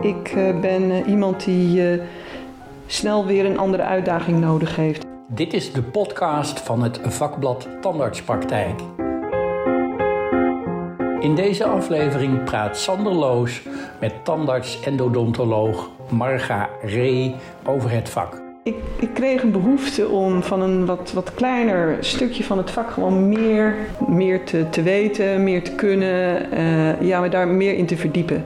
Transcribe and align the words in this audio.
Ik 0.00 0.34
uh, 0.34 0.60
ben 0.60 0.90
uh, 0.90 1.06
iemand 1.06 1.44
die 1.44 1.92
uh, 1.92 2.02
snel 2.86 3.26
weer 3.26 3.44
een 3.44 3.58
andere 3.58 3.82
uitdaging 3.82 4.40
nodig 4.40 4.76
heeft. 4.76 5.06
Dit 5.26 5.52
is 5.52 5.72
de 5.72 5.82
podcast 5.82 6.60
van 6.60 6.82
het 6.82 7.00
vakblad 7.02 7.68
Tandartspraktijk. 7.80 8.80
In 11.20 11.34
deze 11.34 11.64
aflevering 11.64 12.44
praat 12.44 12.76
Sander 12.76 13.12
Loos 13.12 13.62
met 14.00 14.12
tandarts-endodontoloog 14.24 15.90
Marga 16.08 16.68
Ree 16.82 17.34
over 17.64 17.90
het 17.90 18.08
vak. 18.08 18.40
Ik, 18.62 18.76
ik, 19.00 19.14
kreeg 19.14 19.42
een 19.42 19.52
behoefte 19.52 20.08
om 20.08 20.42
van 20.42 20.62
een 20.62 20.86
wat, 20.86 21.12
wat 21.12 21.34
kleiner 21.34 21.96
stukje 22.00 22.44
van 22.44 22.58
het 22.58 22.70
vak 22.70 22.90
gewoon 22.90 23.28
meer, 23.28 23.74
meer 24.08 24.44
te, 24.44 24.68
te 24.68 24.82
weten, 24.82 25.42
meer 25.42 25.62
te 25.62 25.74
kunnen, 25.74 26.46
uh, 26.58 27.02
ja, 27.02 27.20
me 27.20 27.28
daar 27.28 27.48
meer 27.48 27.74
in 27.74 27.86
te 27.86 27.96
verdiepen. 27.96 28.44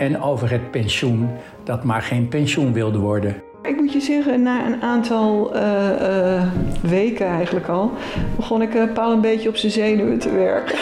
En 0.00 0.22
over 0.22 0.50
het 0.50 0.70
pensioen, 0.70 1.28
dat 1.64 1.84
maar 1.84 2.02
geen 2.02 2.28
pensioen 2.28 2.72
wilde 2.72 2.98
worden. 2.98 3.42
Ik 3.62 3.76
moet 3.76 3.92
je 3.92 4.00
zeggen, 4.00 4.42
na 4.42 4.66
een 4.66 4.82
aantal 4.82 5.56
uh, 5.56 5.62
uh, 6.02 6.42
weken 6.82 7.26
eigenlijk 7.26 7.68
al, 7.68 7.92
begon 8.36 8.62
ik 8.62 8.74
uh, 8.74 8.92
Paul 8.92 9.12
een 9.12 9.20
beetje 9.20 9.48
op 9.48 9.56
zijn 9.56 9.72
zenuwen 9.72 10.18
te 10.18 10.30
werken. 10.32 10.78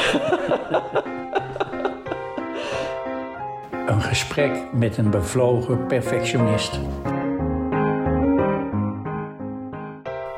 een 3.94 4.02
gesprek 4.02 4.52
met 4.72 4.96
een 4.96 5.10
bevlogen 5.10 5.86
perfectionist. 5.86 6.80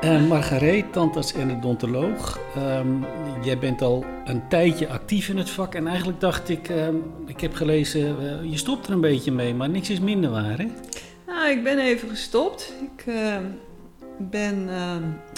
Uh, 0.03 0.27
Margareet, 0.27 0.93
tandarts 0.93 1.33
en 1.33 1.51
odontoloog. 1.51 2.39
Um, 2.57 3.05
jij 3.43 3.57
bent 3.57 3.81
al 3.81 4.05
een 4.25 4.47
tijdje 4.47 4.87
actief 4.87 5.29
in 5.29 5.37
het 5.37 5.49
vak 5.49 5.75
en 5.75 5.87
eigenlijk 5.87 6.19
dacht 6.19 6.49
ik, 6.49 6.69
uh, 6.69 6.87
ik 7.25 7.41
heb 7.41 7.53
gelezen, 7.53 8.15
uh, 8.21 8.51
je 8.51 8.57
stopt 8.57 8.87
er 8.87 8.93
een 8.93 9.01
beetje 9.01 9.31
mee, 9.31 9.53
maar 9.53 9.69
niks 9.69 9.89
is 9.89 9.99
minder 9.99 10.29
waar, 10.29 10.57
hè? 10.57 10.67
Nou, 11.27 11.49
ik 11.49 11.63
ben 11.63 11.79
even 11.79 12.09
gestopt. 12.09 12.73
Ik 12.95 13.13
ben, 14.17 14.69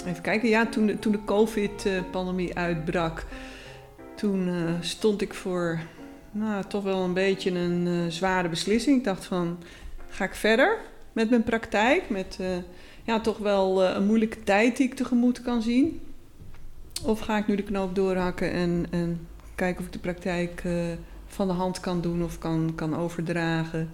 even 0.06 0.22
kijken, 0.22 0.48
ja, 0.48 0.66
toen 0.66 0.86
de, 0.86 0.98
toen 0.98 1.12
de 1.12 1.24
COVID-pandemie 1.24 2.56
uitbrak, 2.56 3.24
toen 4.16 4.50
stond 4.80 5.22
ik 5.22 5.34
voor, 5.34 5.78
nou, 6.32 6.64
toch 6.68 6.82
wel 6.82 7.02
een 7.02 7.14
beetje 7.14 7.50
een 7.50 8.12
zware 8.12 8.48
beslissing. 8.48 8.98
Ik 8.98 9.04
dacht 9.04 9.24
van, 9.24 9.58
ga 10.08 10.24
ik 10.24 10.34
verder 10.34 10.78
met 11.12 11.30
mijn 11.30 11.42
praktijk, 11.42 12.10
met 12.10 12.38
ja, 13.04 13.20
toch 13.20 13.38
wel 13.38 13.82
uh, 13.82 13.94
een 13.94 14.06
moeilijke 14.06 14.42
tijd 14.42 14.76
die 14.76 14.86
ik 14.86 14.94
tegemoet 14.94 15.42
kan 15.42 15.62
zien. 15.62 16.00
Of 17.02 17.20
ga 17.20 17.38
ik 17.38 17.46
nu 17.46 17.56
de 17.56 17.62
knoop 17.62 17.94
doorhakken 17.94 18.52
en, 18.52 18.86
en 18.90 19.26
kijken 19.54 19.80
of 19.80 19.86
ik 19.86 19.92
de 19.92 19.98
praktijk 19.98 20.62
uh, 20.66 20.72
van 21.26 21.46
de 21.46 21.52
hand 21.52 21.80
kan 21.80 22.00
doen 22.00 22.24
of 22.24 22.38
kan, 22.38 22.72
kan 22.74 22.96
overdragen. 22.96 23.90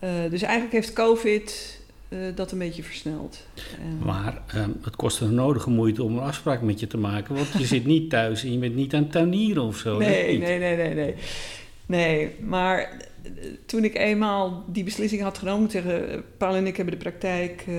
Uh, 0.00 0.10
dus 0.30 0.42
eigenlijk 0.42 0.72
heeft 0.72 0.92
COVID 0.92 1.82
dat 2.34 2.52
een 2.52 2.58
beetje 2.58 2.82
versneld. 2.82 3.46
maar 4.04 4.42
um, 4.56 4.76
het 4.82 4.96
kost 4.96 5.20
een 5.20 5.34
nodige 5.34 5.70
moeite 5.70 6.02
om 6.02 6.16
een 6.16 6.22
afspraak 6.22 6.62
met 6.62 6.80
je 6.80 6.86
te 6.86 6.96
maken, 6.96 7.34
want 7.34 7.48
je 7.58 7.66
zit 7.66 7.84
niet 7.84 8.10
thuis 8.10 8.44
en 8.44 8.52
je 8.52 8.58
bent 8.58 8.74
niet 8.74 8.94
aan 8.94 9.02
het 9.02 9.12
tuinieren 9.12 9.62
of 9.62 9.76
zo. 9.76 9.98
Nee, 9.98 10.38
nee, 10.38 10.58
nee, 10.58 10.76
nee, 10.76 10.94
nee. 10.94 11.14
Nee, 11.86 12.34
maar 12.40 12.96
toen 13.66 13.84
ik 13.84 13.94
eenmaal 13.94 14.64
die 14.66 14.84
beslissing 14.84 15.22
had 15.22 15.38
genomen, 15.38 15.70
zeggen 15.70 16.24
Paul 16.36 16.54
en 16.54 16.66
ik 16.66 16.76
hebben 16.76 16.94
de 16.94 17.00
praktijk, 17.00 17.64
uh, 17.68 17.76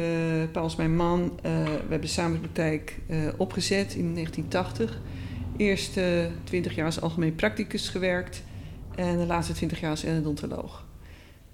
Paul 0.51 0.65
is 0.65 0.75
mijn 0.75 0.95
man, 0.95 1.21
uh, 1.21 1.63
we 1.63 1.89
hebben 1.89 2.09
samen 2.09 2.41
de 2.41 2.47
praktijk 2.47 2.97
opgezet 3.37 3.93
in 3.93 4.13
1980. 4.13 5.01
Eerst 5.57 5.99
20 6.43 6.75
jaar 6.75 6.85
als 6.85 7.01
algemeen 7.01 7.35
practicus 7.35 7.89
gewerkt 7.89 8.43
en 8.95 9.17
de 9.17 9.25
laatste 9.25 9.53
20 9.53 9.79
jaar 9.79 9.89
als 9.89 10.03
endodontoloog. 10.03 10.85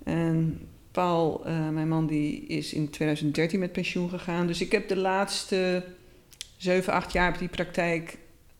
En 0.03 0.59
Paul, 0.91 1.41
mijn 1.71 1.87
man, 1.87 2.07
die 2.07 2.45
is 2.45 2.73
in 2.73 2.89
2013 2.89 3.59
met 3.59 3.71
pensioen 3.71 4.09
gegaan. 4.09 4.47
Dus 4.47 4.61
ik 4.61 4.71
heb 4.71 4.87
de 4.87 4.97
laatste 4.97 5.83
7, 6.57 6.93
8 6.93 7.13
jaar 7.13 7.37
die 7.37 7.47
praktijk 7.47 8.17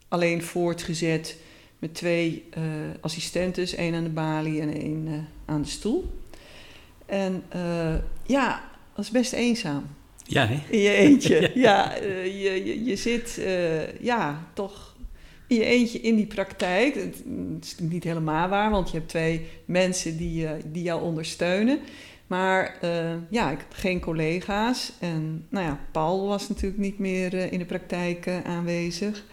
alleen 0.07 0.44
voortgezet 0.44 1.38
met 1.81 1.93
twee 1.93 2.43
uh, 2.57 2.63
assistentes, 2.99 3.75
één 3.75 3.95
aan 3.95 4.03
de 4.03 4.09
balie 4.09 4.61
en 4.61 4.73
één 4.73 5.07
uh, 5.07 5.13
aan 5.45 5.61
de 5.61 5.67
stoel. 5.67 6.19
En 7.05 7.43
uh, 7.55 7.95
ja, 8.25 8.63
dat 8.95 9.05
is 9.05 9.11
best 9.11 9.33
eenzaam. 9.33 9.87
Ja, 10.23 10.47
hè? 10.47 10.59
In 10.69 10.79
je 10.79 10.91
eentje. 10.91 11.51
ja, 11.67 11.95
je, 12.23 12.61
je, 12.65 12.83
je 12.83 12.95
zit 12.95 13.41
ja, 13.99 14.47
toch 14.53 14.95
in 15.47 15.55
je 15.55 15.63
eentje 15.63 15.99
in 15.99 16.15
die 16.15 16.25
praktijk. 16.25 16.95
Het 16.95 17.65
is 17.65 17.75
niet 17.79 18.03
helemaal 18.03 18.49
waar, 18.49 18.71
want 18.71 18.91
je 18.91 18.97
hebt 18.97 19.09
twee 19.09 19.47
mensen 19.65 20.17
die, 20.17 20.47
die 20.65 20.83
jou 20.83 21.01
ondersteunen. 21.01 21.79
Maar 22.27 22.77
ja, 23.29 23.51
ik 23.51 23.57
heb 23.57 23.73
geen 23.73 23.99
collega's. 23.99 24.91
En 24.99 25.45
nou 25.49 25.65
ja, 25.65 25.79
Paul 25.91 26.27
was 26.27 26.49
natuurlijk 26.49 26.81
niet 26.81 26.99
meer 26.99 27.33
in 27.33 27.59
de 27.59 27.65
praktijk 27.65 28.27
aanwezig. 28.43 29.25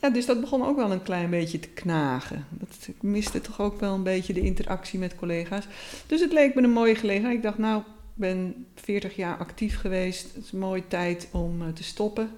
Ja, 0.00 0.10
dus 0.10 0.26
dat 0.26 0.40
begon 0.40 0.66
ook 0.66 0.76
wel 0.76 0.92
een 0.92 1.02
klein 1.02 1.30
beetje 1.30 1.60
te 1.60 1.68
knagen. 1.68 2.46
Dat, 2.50 2.86
ik 2.86 3.02
miste 3.02 3.40
toch 3.40 3.60
ook 3.60 3.80
wel 3.80 3.94
een 3.94 4.02
beetje 4.02 4.32
de 4.32 4.40
interactie 4.40 4.98
met 4.98 5.16
collega's. 5.16 5.64
Dus 6.06 6.20
het 6.20 6.32
leek 6.32 6.54
me 6.54 6.62
een 6.62 6.70
mooie 6.70 6.94
gelegenheid. 6.94 7.36
Ik 7.36 7.42
dacht, 7.42 7.58
nou, 7.58 7.80
ik 7.80 7.86
ben 8.14 8.66
40 8.74 9.16
jaar 9.16 9.36
actief 9.36 9.78
geweest. 9.78 10.34
Het 10.34 10.44
is 10.44 10.52
een 10.52 10.58
mooie 10.58 10.88
tijd 10.88 11.28
om 11.32 11.62
uh, 11.62 11.68
te 11.68 11.82
stoppen. 11.82 12.30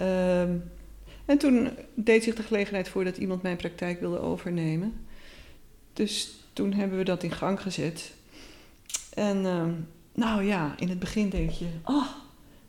Um, 0.00 0.62
en 1.24 1.38
toen 1.38 1.70
deed 1.94 2.24
zich 2.24 2.34
de 2.34 2.42
gelegenheid 2.42 2.88
voor 2.88 3.04
dat 3.04 3.16
iemand 3.16 3.42
mijn 3.42 3.56
praktijk 3.56 4.00
wilde 4.00 4.18
overnemen. 4.18 5.06
Dus 5.92 6.34
toen 6.52 6.72
hebben 6.72 6.98
we 6.98 7.04
dat 7.04 7.22
in 7.22 7.32
gang 7.32 7.60
gezet. 7.60 8.12
En 9.14 9.44
um, 9.44 9.88
nou 10.14 10.44
ja, 10.44 10.74
in 10.78 10.88
het 10.88 10.98
begin 10.98 11.28
denk 11.28 11.50
je, 11.50 11.66
oh, 11.84 12.06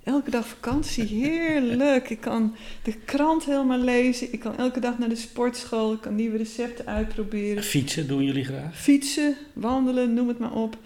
Elke 0.03 0.31
dag 0.31 0.47
vakantie, 0.47 1.05
heerlijk. 1.05 2.09
Ik 2.09 2.21
kan 2.21 2.55
de 2.83 2.93
krant 2.93 3.45
helemaal 3.45 3.79
lezen. 3.79 4.33
Ik 4.33 4.39
kan 4.39 4.57
elke 4.57 4.79
dag 4.79 4.97
naar 4.97 5.09
de 5.09 5.15
sportschool. 5.15 5.93
Ik 5.93 6.01
kan 6.01 6.15
nieuwe 6.15 6.37
recepten 6.37 6.85
uitproberen. 6.85 7.63
Fietsen 7.63 8.07
doen 8.07 8.23
jullie 8.23 8.45
graag? 8.45 8.77
Fietsen, 8.77 9.35
wandelen, 9.53 10.13
noem 10.13 10.27
het 10.27 10.39
maar 10.39 10.53
op. 10.53 10.77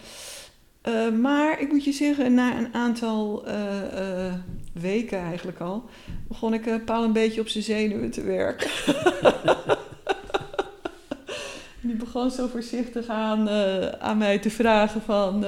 Uh, 0.83 1.11
maar 1.11 1.61
ik 1.61 1.71
moet 1.71 1.83
je 1.83 1.91
zeggen, 1.91 2.33
na 2.33 2.57
een 2.57 2.73
aantal 2.73 3.47
uh, 3.47 3.53
uh, 3.93 4.33
weken 4.73 5.19
eigenlijk 5.19 5.59
al, 5.59 5.89
begon 6.27 6.53
ik 6.53 6.85
Paul 6.85 7.03
een 7.03 7.13
beetje 7.13 7.41
op 7.41 7.47
zijn 7.47 7.63
zenuwen 7.63 8.11
te 8.11 8.21
werken. 8.21 8.69
Die 11.81 11.95
begon 11.95 12.31
zo 12.31 12.47
voorzichtig 12.47 13.07
aan, 13.07 13.49
aan 13.99 14.17
mij 14.17 14.39
te 14.39 14.49
vragen 14.49 15.01
van 15.01 15.45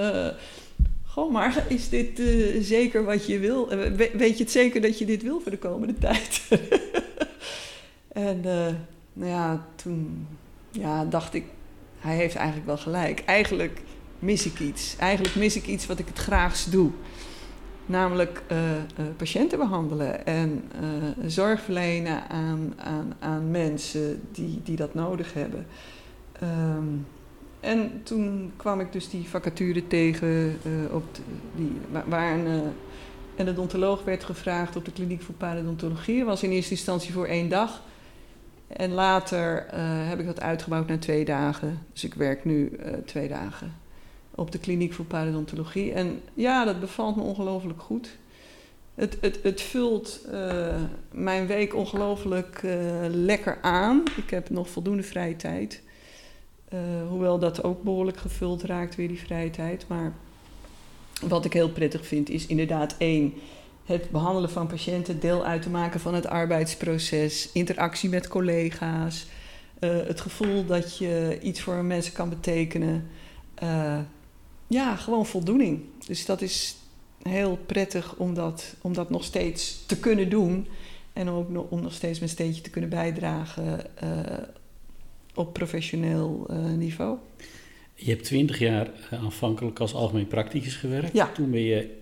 Goh, 1.17 1.31
maar 1.31 1.65
is 1.67 1.89
dit 1.89 2.19
uh, 2.19 2.63
zeker 2.63 3.03
wat 3.03 3.25
je 3.25 3.39
wil? 3.39 3.67
weet 3.95 4.37
je 4.37 4.43
het 4.43 4.51
zeker 4.51 4.81
dat 4.81 4.99
je 4.99 5.05
dit 5.05 5.23
wil 5.23 5.39
voor 5.39 5.51
de 5.51 5.57
komende 5.57 5.93
tijd? 6.07 6.41
en 8.07 8.37
uh, 8.37 8.67
nou 9.13 9.31
ja, 9.31 9.65
toen 9.75 10.27
ja, 10.71 11.05
dacht 11.05 11.33
ik, 11.33 11.43
hij 11.99 12.15
heeft 12.15 12.35
eigenlijk 12.35 12.67
wel 12.67 12.77
gelijk. 12.77 13.23
Eigenlijk 13.25 13.81
mis 14.19 14.45
ik 14.45 14.59
iets. 14.59 14.95
Eigenlijk 14.99 15.35
mis 15.35 15.55
ik 15.55 15.67
iets 15.67 15.85
wat 15.85 15.99
ik 15.99 16.07
het 16.07 16.17
graagst 16.17 16.71
doe. 16.71 16.91
Namelijk 17.85 18.43
patiënten 19.17 19.57
behandelen 19.57 20.25
en 20.25 20.63
zorg 21.25 21.61
verlenen 21.61 22.29
aan, 22.29 22.73
aan, 22.77 23.15
aan 23.19 23.51
mensen 23.51 24.21
die, 24.31 24.61
die 24.63 24.75
dat 24.75 24.93
nodig 24.93 25.33
hebben. 25.33 25.65
Um, 26.43 27.05
en 27.59 28.01
toen 28.03 28.51
kwam 28.55 28.79
ik 28.79 28.91
dus 28.91 29.09
die 29.09 29.29
vacature 29.29 29.87
tegen 29.87 30.59
uh, 30.65 30.93
op 30.93 31.15
de, 31.15 31.21
die, 31.55 31.71
waar 32.05 32.33
een, 32.33 32.73
uh, 33.75 34.03
werd 34.03 34.23
gevraagd 34.23 34.75
op 34.75 34.85
de 34.85 34.91
kliniek 34.91 35.21
voor 35.21 35.35
parodontologie. 35.35 36.17
Dat 36.17 36.27
was 36.27 36.43
in 36.43 36.51
eerste 36.51 36.71
instantie 36.71 37.13
voor 37.13 37.25
één 37.25 37.49
dag. 37.49 37.81
En 38.67 38.91
later 38.91 39.65
uh, 39.65 39.69
heb 40.09 40.19
ik 40.19 40.25
dat 40.25 40.41
uitgebouwd 40.41 40.87
naar 40.87 40.99
twee 40.99 41.25
dagen. 41.25 41.85
Dus 41.93 42.03
ik 42.03 42.13
werk 42.13 42.45
nu 42.45 42.79
twee 43.05 43.27
dagen 43.27 43.73
op 44.35 44.51
de 44.51 44.59
kliniek 44.59 44.93
voor 44.93 45.05
parodontologie. 45.05 45.93
En 45.93 46.21
ja, 46.33 46.65
dat 46.65 46.79
bevalt 46.79 47.15
me 47.15 47.21
ongelooflijk 47.21 47.81
goed. 47.81 48.17
Het, 48.95 49.17
het, 49.21 49.39
het 49.43 49.61
vult 49.61 50.27
mijn 51.11 51.47
week 51.47 51.75
ongelooflijk 51.75 52.61
lekker 53.11 53.57
aan. 53.61 54.03
Ik 54.17 54.29
heb 54.29 54.49
nog 54.49 54.69
voldoende 54.69 55.03
vrije 55.03 55.35
tijd. 55.35 55.81
Uh, 56.73 56.79
hoewel 57.09 57.39
dat 57.39 57.63
ook 57.63 57.83
behoorlijk 57.83 58.17
gevuld 58.17 58.63
raakt, 58.63 58.95
weer 58.95 59.07
die 59.07 59.19
vrije 59.19 59.49
tijd. 59.49 59.85
Maar 59.87 60.13
wat 61.21 61.45
ik 61.45 61.53
heel 61.53 61.69
prettig 61.69 62.07
vind, 62.07 62.29
is 62.29 62.45
inderdaad 62.45 62.95
één. 62.97 63.33
Het 63.85 64.09
behandelen 64.09 64.49
van 64.49 64.67
patiënten, 64.67 65.19
deel 65.19 65.45
uit 65.45 65.61
te 65.61 65.69
maken 65.69 65.99
van 65.99 66.13
het 66.13 66.27
arbeidsproces, 66.27 67.51
interactie 67.51 68.09
met 68.09 68.27
collega's, 68.27 69.25
uh, 69.79 69.89
het 70.05 70.21
gevoel 70.21 70.65
dat 70.65 70.97
je 70.97 71.39
iets 71.41 71.61
voor 71.61 71.83
mensen 71.83 72.13
kan 72.13 72.29
betekenen. 72.29 73.07
Uh, 73.63 73.99
ja, 74.67 74.95
gewoon 74.95 75.25
voldoening. 75.25 75.81
Dus 76.07 76.25
dat 76.25 76.41
is 76.41 76.75
heel 77.21 77.59
prettig 77.65 78.15
om 78.15 78.33
dat, 78.33 78.75
om 78.81 78.93
dat 78.93 79.09
nog 79.09 79.23
steeds 79.23 79.85
te 79.85 79.99
kunnen 79.99 80.29
doen. 80.29 80.67
En 81.13 81.29
ook 81.29 81.71
om 81.71 81.81
nog 81.81 81.93
steeds 81.93 82.19
mijn 82.19 82.31
steentje 82.31 82.61
te 82.61 82.69
kunnen 82.69 82.89
bijdragen 82.89 83.81
op 85.37 85.53
professioneel 85.53 86.47
niveau. 86.77 87.17
Je 87.95 88.09
hebt 88.09 88.23
twintig 88.23 88.59
jaar 88.59 88.89
aanvankelijk 89.11 89.79
als 89.79 89.93
algemeen 89.93 90.27
practicus 90.27 90.75
gewerkt. 90.75 91.13
Ja. 91.13 91.31
Toen 91.31 91.51
ben 91.51 91.61
je 91.61 91.95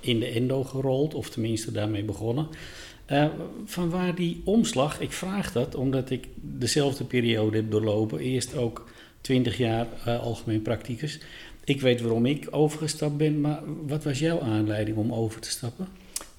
in 0.00 0.18
de 0.18 0.26
endo 0.26 0.64
gerold, 0.64 1.14
of 1.14 1.30
tenminste 1.30 1.72
daarmee 1.72 2.04
begonnen. 2.04 2.48
Van 3.64 3.90
waar 3.90 4.14
die 4.14 4.40
omslag, 4.44 5.00
ik 5.00 5.12
vraag 5.12 5.52
dat 5.52 5.74
omdat 5.74 6.10
ik 6.10 6.28
dezelfde 6.34 7.04
periode 7.04 7.56
heb 7.56 7.70
doorlopen. 7.70 8.18
Eerst 8.18 8.56
ook 8.56 8.88
20 9.20 9.58
jaar 9.58 9.86
algemeen 10.04 10.62
practicus. 10.62 11.20
Ik 11.64 11.80
weet 11.80 12.00
waarom 12.00 12.26
ik 12.26 12.48
overgestapt 12.50 13.16
ben, 13.16 13.40
maar 13.40 13.62
wat 13.86 14.04
was 14.04 14.18
jouw 14.18 14.40
aanleiding 14.40 14.96
om 14.96 15.12
over 15.12 15.40
te 15.40 15.50
stappen? 15.50 15.88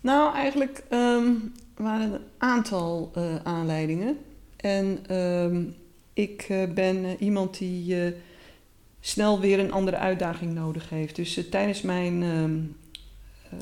Nou, 0.01 0.33
eigenlijk 0.33 0.83
um, 0.89 1.53
waren 1.75 2.07
er 2.07 2.13
een 2.13 2.25
aantal 2.37 3.11
aanleidingen. 3.43 4.17
En 4.55 5.15
um, 5.15 5.75
ik 6.21 6.47
ben 6.73 7.15
iemand 7.19 7.57
die 7.57 7.95
snel 8.99 9.39
weer 9.39 9.59
een 9.59 9.71
andere 9.71 9.97
uitdaging 9.97 10.53
nodig 10.53 10.89
heeft. 10.89 11.15
Dus 11.15 11.49
tijdens 11.49 11.81
mijn 11.81 12.21
um, 12.21 12.75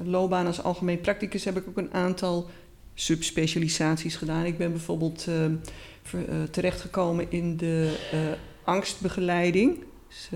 loopbaan 0.03 0.45
als 0.47 0.63
algemeen 0.63 1.01
practicus 1.01 1.43
heb 1.43 1.57
ik 1.57 1.67
ook 1.67 1.77
een 1.77 1.93
aantal 1.93 2.49
subspecialisaties 2.93 4.15
gedaan. 4.15 4.45
Ik 4.45 4.57
ben 4.57 4.71
bijvoorbeeld 4.71 5.25
uh, 5.29 5.45
uh, 5.45 6.43
terechtgekomen 6.51 7.31
in 7.31 7.57
de 7.57 7.97
uh, 8.13 8.19
angstbegeleiding. 8.63 9.83
Dus, 10.07 10.29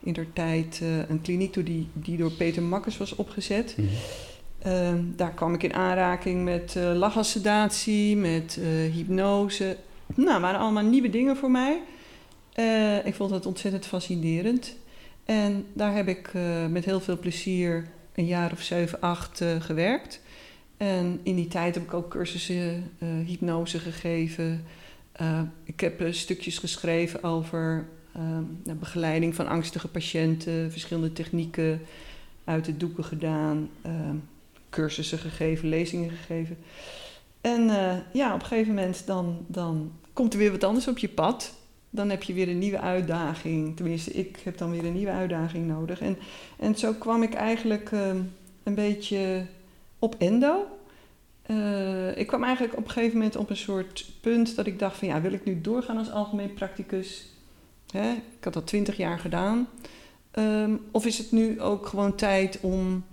in 0.00 0.12
der 0.12 0.32
tijd 0.32 0.82
een 1.08 1.20
kliniek 1.20 1.54
door 1.54 1.64
die, 1.64 1.88
die 1.92 2.16
door 2.16 2.32
Peter 2.32 2.62
Makkers 2.62 2.96
was 2.96 3.14
opgezet. 3.14 3.74
Mm 3.76 3.88
-hmm. 4.62 5.12
daar 5.16 5.34
kwam 5.34 5.54
ik 5.54 5.62
in 5.62 5.74
aanraking 5.74 6.44
met 6.44 6.74
uh, 6.76 6.92
lachassedatie, 6.94 8.16
met 8.16 8.58
hypnose. 8.92 9.76
Nou, 10.14 10.40
waren 10.40 10.60
allemaal 10.60 10.84
nieuwe 10.84 11.10
dingen 11.10 11.36
voor 11.36 11.50
mij. 11.50 11.80
ik 13.04 13.14
vond 13.14 13.30
het 13.30 13.46
ontzettend 13.46 13.86
fascinerend. 13.86 14.76
En 15.24 15.66
daar 15.72 15.94
heb 15.94 16.08
ik 16.08 16.30
met 16.70 16.84
heel 16.84 17.00
veel 17.00 17.18
plezier 17.18 17.88
een 18.14 18.26
jaar 18.26 18.52
of 18.52 18.60
zeven, 18.60 19.00
acht 19.00 19.44
gewerkt. 19.58 20.20
En 20.78 21.20
in 21.22 21.34
die 21.34 21.48
tijd 21.48 21.74
heb 21.74 21.84
ik 21.84 21.94
ook 21.94 22.10
cursussen 22.10 22.90
uh, 22.98 23.08
hypnose 23.26 23.78
gegeven. 23.78 24.64
Uh, 25.20 25.40
ik 25.64 25.80
heb 25.80 26.00
uh, 26.00 26.12
stukjes 26.12 26.58
geschreven 26.58 27.22
over 27.22 27.86
de 28.62 28.74
begeleiding 28.74 29.34
van 29.34 29.46
angstige 29.46 29.88
patiënten, 29.88 30.70
verschillende 30.70 31.12
technieken 31.12 31.80
uit 32.44 32.64
de 32.64 32.76
doeken 32.76 33.04
gedaan, 33.04 33.70
cursussen 34.70 35.18
gegeven, 35.18 35.68
lezingen 35.68 36.10
gegeven. 36.10 36.56
En 37.40 37.70
ja, 38.12 38.34
op 38.34 38.40
een 38.40 38.46
gegeven 38.46 38.74
moment 38.74 39.06
dan, 39.06 39.44
dan 39.46 39.92
komt 40.12 40.32
er 40.32 40.38
weer 40.38 40.50
wat 40.50 40.64
anders 40.64 40.88
op 40.88 40.98
je 40.98 41.08
pad. 41.08 41.54
Dan 41.90 42.10
heb 42.10 42.22
je 42.22 42.32
weer 42.32 42.48
een 42.48 42.58
nieuwe 42.58 42.80
uitdaging. 42.80 43.76
Tenminste, 43.76 44.12
ik 44.12 44.40
heb 44.44 44.58
dan 44.58 44.70
weer 44.70 44.84
een 44.84 44.92
nieuwe 44.92 45.10
uitdaging 45.10 45.66
nodig. 45.66 46.00
En, 46.00 46.18
en 46.58 46.74
zo 46.74 46.92
kwam 46.92 47.22
ik 47.22 47.34
eigenlijk 47.34 47.90
een 48.62 48.74
beetje 48.74 49.46
op 49.98 50.14
endo. 50.18 50.66
Uh, 51.50 52.16
ik 52.16 52.26
kwam 52.26 52.44
eigenlijk 52.44 52.76
op 52.76 52.84
een 52.84 52.90
gegeven 52.90 53.18
moment 53.18 53.36
op 53.36 53.50
een 53.50 53.56
soort 53.56 54.10
punt 54.20 54.56
dat 54.56 54.66
ik 54.66 54.78
dacht 54.78 54.96
van 54.96 55.08
ja, 55.08 55.20
wil 55.20 55.32
ik 55.32 55.44
nu 55.44 55.60
doorgaan 55.60 55.98
als 55.98 56.10
algemeen 56.10 56.54
practicus? 56.54 57.26
Hè? 57.90 58.10
Ik 58.12 58.44
had 58.44 58.52
dat 58.52 58.66
twintig 58.66 58.96
jaar 58.96 59.18
gedaan. 59.18 59.68
Um, 60.34 60.80
of 60.90 61.06
is 61.06 61.18
het 61.18 61.32
nu 61.32 61.60
ook 61.60 61.86
gewoon 61.86 62.14
tijd 62.14 62.58
om, 62.60 63.04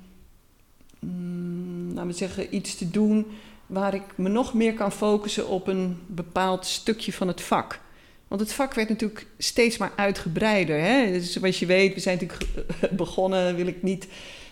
mm, 1.00 1.88
laten 1.94 2.07
we 2.07 2.13
zeggen, 2.13 2.56
iets 2.56 2.75
te 2.75 2.89
doen 2.89 3.25
waar 3.65 3.94
ik 3.94 4.03
me 4.15 4.29
nog 4.29 4.53
meer 4.53 4.73
kan 4.73 4.91
focussen 4.91 5.47
op 5.47 5.67
een 5.67 6.01
bepaald 6.07 6.65
stukje 6.65 7.13
van 7.13 7.27
het 7.27 7.41
vak? 7.41 7.79
Want 8.27 8.41
het 8.41 8.53
vak 8.53 8.73
werd 8.73 8.89
natuurlijk 8.89 9.27
steeds 9.38 9.77
maar 9.77 9.91
uitgebreider. 9.95 10.79
Hè? 10.79 11.12
Dus 11.12 11.31
zoals 11.31 11.59
je 11.59 11.65
weet, 11.65 11.94
we 11.94 12.00
zijn 12.00 12.19
natuurlijk 12.21 12.65
begonnen, 12.97 13.56
wil 13.56 13.67
ik 13.67 13.83
niet 13.83 14.07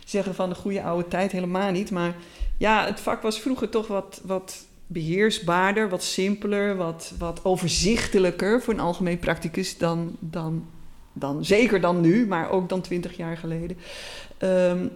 zeggen 0.05 0.35
van 0.35 0.49
de 0.49 0.55
goede 0.55 0.83
oude 0.83 1.07
tijd, 1.07 1.31
helemaal 1.31 1.71
niet. 1.71 1.91
Maar 1.91 2.15
ja, 2.57 2.85
het 2.85 2.99
vak 2.99 3.21
was 3.21 3.39
vroeger 3.39 3.69
toch 3.69 3.87
wat, 3.87 4.21
wat 4.23 4.65
beheersbaarder, 4.87 5.89
wat 5.89 6.03
simpeler, 6.03 6.75
wat, 6.75 7.13
wat 7.17 7.45
overzichtelijker 7.45 8.61
voor 8.61 8.73
een 8.73 8.79
algemeen 8.79 9.19
practicus 9.19 9.77
dan, 9.77 10.15
dan, 10.19 10.65
dan 11.13 11.45
zeker 11.45 11.81
dan 11.81 12.01
nu, 12.01 12.27
maar 12.27 12.49
ook 12.49 12.69
dan 12.69 12.81
twintig 12.81 13.17
jaar 13.17 13.37
geleden. 13.37 13.77
Um, 14.39 14.91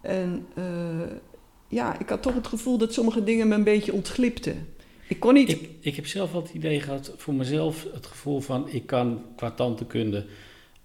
en 0.00 0.46
uh, 0.54 0.64
ja, 1.72 1.98
ik 2.00 2.08
had 2.08 2.22
toch 2.22 2.34
het 2.34 2.46
gevoel 2.46 2.78
dat 2.78 2.92
sommige 2.92 3.24
dingen 3.24 3.48
me 3.48 3.54
een 3.54 3.64
beetje 3.64 3.92
ontglipten. 3.92 4.68
Ik 5.08 5.20
kon 5.20 5.34
niet. 5.34 5.48
Ik, 5.50 5.68
ik 5.80 5.96
heb 5.96 6.06
zelf 6.06 6.32
wel 6.32 6.42
het 6.42 6.54
idee 6.54 6.80
gehad, 6.80 7.12
voor 7.16 7.34
mezelf, 7.34 7.86
het 7.94 8.06
gevoel 8.06 8.40
van 8.40 8.68
ik 8.68 8.86
kan 8.86 9.22
qua 9.36 9.50
tantekunde 9.50 10.24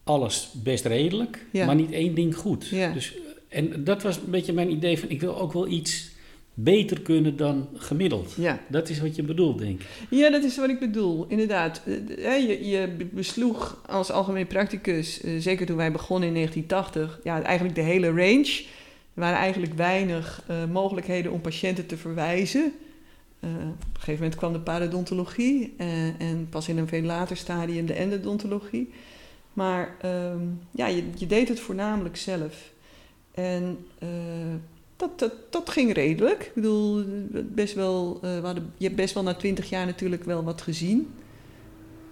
alles 0.04 0.50
best 0.64 0.86
redelijk, 0.86 1.46
Ja. 1.52 1.66
maar 1.66 1.76
niet 1.76 1.92
één 1.92 2.16
ding 2.16 2.36
goed. 2.36 2.68
Ja. 2.68 2.92
Dus, 2.92 3.18
en 3.48 3.84
dat 3.84 4.04
was 4.04 4.16
een 4.18 4.32
beetje 4.32 4.54
mijn 4.54 4.72
idee 4.72 5.00
van 5.00 5.10
ik 5.10 5.22
wil 5.22 5.40
ook 5.40 5.54
wel 5.54 5.68
iets 5.68 6.10
beter 6.54 7.02
kunnen 7.02 7.38
dan 7.38 7.68
gemiddeld. 7.74 8.34
Ja. 8.38 8.60
Dat 8.70 8.90
is 8.90 9.00
wat 9.00 9.16
je 9.16 9.24
bedoelt, 9.24 9.60
denk 9.60 9.80
ik. 9.82 9.88
Ja, 10.10 10.30
dat 10.30 10.44
is 10.44 10.58
wat 10.58 10.70
ik 10.70 10.80
bedoel, 10.80 11.26
inderdaad. 11.28 11.82
Eh, 11.86 12.48
Je, 12.48 12.68
je 12.68 13.08
besloeg 13.12 13.82
als 13.88 14.12
algemeen 14.12 14.48
practicus, 14.48 15.22
eh, 15.22 15.32
zeker 15.40 15.66
toen 15.66 15.78
wij 15.78 15.92
begonnen 15.92 16.28
in 16.28 16.34
1980, 16.34 17.20
ja, 17.24 17.42
eigenlijk 17.42 17.76
de 17.76 17.82
hele 17.82 18.08
range. 18.08 18.64
Er 19.18 19.24
waren 19.24 19.38
eigenlijk 19.40 19.74
weinig 19.74 20.44
uh, 20.50 20.66
mogelijkheden 20.72 21.32
om 21.32 21.42
patiënten 21.42 21.86
te 21.86 21.98
verwijzen. 21.98 22.74
Uh, 23.40 23.50
op 23.50 23.58
een 23.58 23.76
gegeven 23.94 24.14
moment 24.14 24.36
kwam 24.36 24.54
de 24.54 24.60
paradontologie 24.60 25.76
uh, 25.78 26.22
en 26.22 26.48
pas 26.50 26.68
in 26.68 26.78
een 26.78 26.88
veel 26.88 27.02
later 27.02 27.38
stadium 27.38 27.86
de 27.86 27.94
endodontologie. 27.94 28.90
Maar 29.54 29.96
um, 30.06 30.60
ja, 30.72 30.88
je, 30.88 31.04
je, 31.16 31.28
deed 31.28 31.48
het 31.48 31.60
voornamelijk 31.60 32.18
zelf. 32.18 32.72
En 33.32 33.86
dat, 34.96 35.20
dat, 35.20 35.34
dat 35.50 35.70
ging 35.70 35.94
redelijk. 35.94 36.44
Ik 36.44 36.54
bedoel, 36.54 37.04
best 37.44 37.74
wel, 37.74 38.20
je 38.78 38.86
hebt 38.86 38.96
best 38.96 39.14
wel 39.14 39.24
na 39.24 39.34
twintig 39.34 39.70
jaar 39.70 39.86
natuurlijk 39.86 40.24
wel 40.24 40.44
wat 40.44 40.62
gezien. 40.62 41.14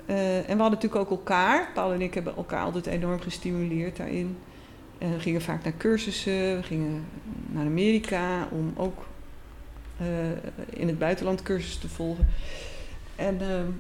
En 0.06 0.44
we 0.46 0.62
hadden 0.62 0.72
natuurlijk 0.72 1.01
ook 1.01 1.10
elkaar. 1.10 1.72
Paul 1.74 1.94
en 1.94 2.01
ik 2.01 2.13
hebben 2.13 2.36
elkaar 2.36 2.63
altijd 2.63 2.86
enorm 2.86 3.19
gestimuleerd 3.19 3.98
daarin. 3.98 4.38
En 4.97 5.13
we 5.13 5.19
gingen 5.19 5.42
vaak 5.42 5.63
naar 5.63 5.77
cursussen, 5.77 6.56
we 6.56 6.63
gingen 6.63 7.06
naar 7.47 7.65
Amerika 7.65 8.47
om 8.51 8.74
ook 8.77 9.06
uh, 10.01 10.07
in 10.69 10.88
het 10.88 11.00
buitenland 11.00 11.42
cursussen 11.42 11.81
te 11.81 11.89
volgen. 11.89 12.27
En, 13.15 13.38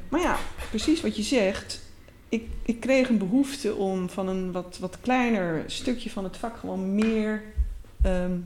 maar 0.09 0.21
ja, 0.21 0.37
precies 0.69 1.01
wat 1.01 1.15
je 1.15 1.23
zegt. 1.23 1.81
Ik, 2.29 2.47
ik 2.65 2.79
kreeg 2.79 3.09
een 3.09 3.17
behoefte 3.17 3.75
om 3.75 4.09
van 4.09 4.27
een 4.27 4.51
wat, 4.51 4.77
wat 4.79 4.97
kleiner 5.01 5.63
stukje 5.67 6.09
van 6.09 6.23
het 6.23 6.37
vak 6.37 6.57
gewoon 6.57 6.95
meer 6.95 7.43
um, 8.05 8.45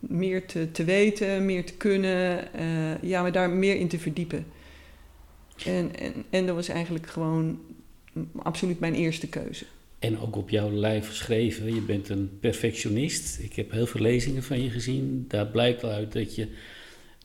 meer 0.00 0.46
te, 0.46 0.70
te 0.72 0.84
weten, 0.84 1.44
meer 1.44 1.64
te 1.66 1.72
kunnen, 1.74 2.48
uh, 2.60 3.02
ja, 3.02 3.22
maar 3.22 3.32
daar 3.32 3.50
meer 3.50 3.76
in 3.76 3.88
te 3.88 3.98
verdiepen. 3.98 4.46
En, 5.64 5.96
en, 5.98 6.24
en 6.30 6.46
dat 6.46 6.54
was 6.54 6.68
eigenlijk 6.68 7.06
gewoon 7.06 7.60
absoluut 8.36 8.80
mijn 8.80 8.94
eerste 8.94 9.28
keuze. 9.28 9.64
En 10.00 10.20
ook 10.20 10.36
op 10.36 10.50
jouw 10.50 10.70
lijf 10.70 11.08
geschreven, 11.08 11.74
je 11.74 11.80
bent 11.80 12.08
een 12.08 12.38
perfectionist. 12.40 13.38
Ik 13.38 13.54
heb 13.54 13.70
heel 13.70 13.86
veel 13.86 14.00
lezingen 14.00 14.42
van 14.42 14.62
je 14.62 14.70
gezien. 14.70 15.24
Daar 15.28 15.46
blijkt 15.46 15.84
uit 15.84 16.12
dat 16.12 16.34
je 16.34 16.48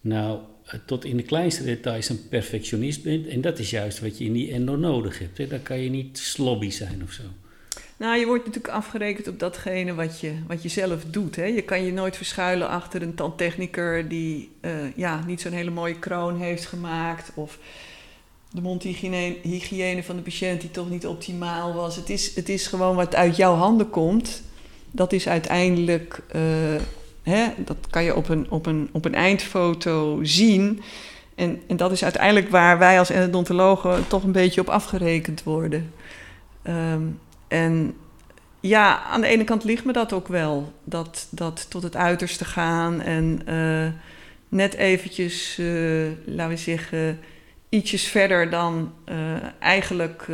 nou 0.01 0.39
tot 0.86 1.05
in 1.05 1.17
de 1.17 1.24
kleinste 1.24 1.63
details 1.63 2.10
een 2.10 2.27
perfectionist 2.29 3.03
bent. 3.03 3.27
En 3.27 3.41
dat 3.41 3.60
is 3.60 3.70
juist 3.70 4.00
wat 4.00 4.17
je 4.17 4.25
in 4.25 4.34
die 4.34 4.51
endo 4.51 4.75
nodig 4.75 5.20
hebt. 5.20 5.50
Daar 5.50 5.60
kan 5.60 5.79
je 5.79 5.89
niet 5.89 6.17
slobby 6.17 6.70
zijn 6.70 7.03
of 7.03 7.12
zo. 7.12 7.24
Nou, 7.98 8.20
je 8.20 8.25
wordt 8.25 8.46
natuurlijk 8.46 8.74
afgerekend 8.74 9.27
op 9.27 9.39
datgene 9.39 9.94
wat 9.94 10.20
je, 10.20 10.34
wat 10.48 10.63
je 10.63 10.70
zelf 10.70 11.05
doet. 11.05 11.36
Hè? 11.36 11.46
Je 11.46 11.62
kan 11.62 11.86
je 11.86 11.94
nooit 11.94 12.17
verschuilen 12.17 12.70
achter 12.70 13.01
een 13.01 13.15
tandtechniker 13.15 14.08
die 14.08 14.51
uh, 14.62 14.72
ja, 14.96 15.25
niet 15.25 15.41
zo'n 15.41 15.51
hele 15.51 15.70
mooie 15.70 16.00
kroon 16.00 16.39
heeft 16.39 16.65
gemaakt. 16.65 17.32
Of 17.36 17.60
de 18.55 18.62
mondhygiëne 18.62 20.03
van 20.03 20.15
de 20.15 20.21
patiënt 20.21 20.62
die 20.62 20.71
toch 20.71 20.89
niet 20.89 21.07
optimaal 21.07 21.74
was. 21.74 21.95
Het 21.95 22.09
is, 22.09 22.35
het 22.35 22.50
is 22.50 22.67
gewoon 22.67 22.95
wat 22.95 23.15
uit 23.15 23.35
jouw 23.35 23.55
handen 23.55 23.89
komt. 23.89 24.41
Dat 24.91 25.13
is 25.13 25.27
uiteindelijk, 25.27 26.21
uh, 26.35 26.41
hè, 27.24 27.47
dat 27.57 27.77
kan 27.89 28.03
je 28.03 28.15
op 28.15 28.29
een, 28.29 28.45
op 28.50 28.65
een, 28.65 28.89
op 28.91 29.05
een 29.05 29.15
eindfoto 29.15 30.19
zien. 30.24 30.81
En, 31.35 31.62
en 31.67 31.77
dat 31.77 31.91
is 31.91 32.03
uiteindelijk 32.03 32.50
waar 32.50 32.77
wij 32.77 33.00
als 33.00 33.09
endodontologen 33.09 34.07
toch 34.07 34.24
een 34.24 34.31
beetje 34.31 34.62
op 34.62 34.69
afgerekend 34.69 35.43
worden. 35.43 35.93
Um, 36.67 37.19
en 37.47 37.95
ja, 38.59 39.03
aan 39.03 39.21
de 39.21 39.27
ene 39.27 39.43
kant 39.43 39.63
ligt 39.63 39.85
me 39.85 39.93
dat 39.93 40.13
ook 40.13 40.27
wel. 40.27 40.74
Dat, 40.83 41.27
dat 41.29 41.65
tot 41.69 41.83
het 41.83 41.95
uiterste 41.95 42.45
gaan 42.45 43.01
en 43.01 43.41
uh, 43.50 43.88
net 44.50 44.74
eventjes, 44.74 45.57
uh, 45.59 46.07
laten 46.25 46.55
we 46.55 46.57
zeggen, 46.57 47.19
ietsjes 47.75 48.03
verder 48.03 48.50
dan 48.50 48.94
uh, 49.10 49.15
eigenlijk 49.60 50.27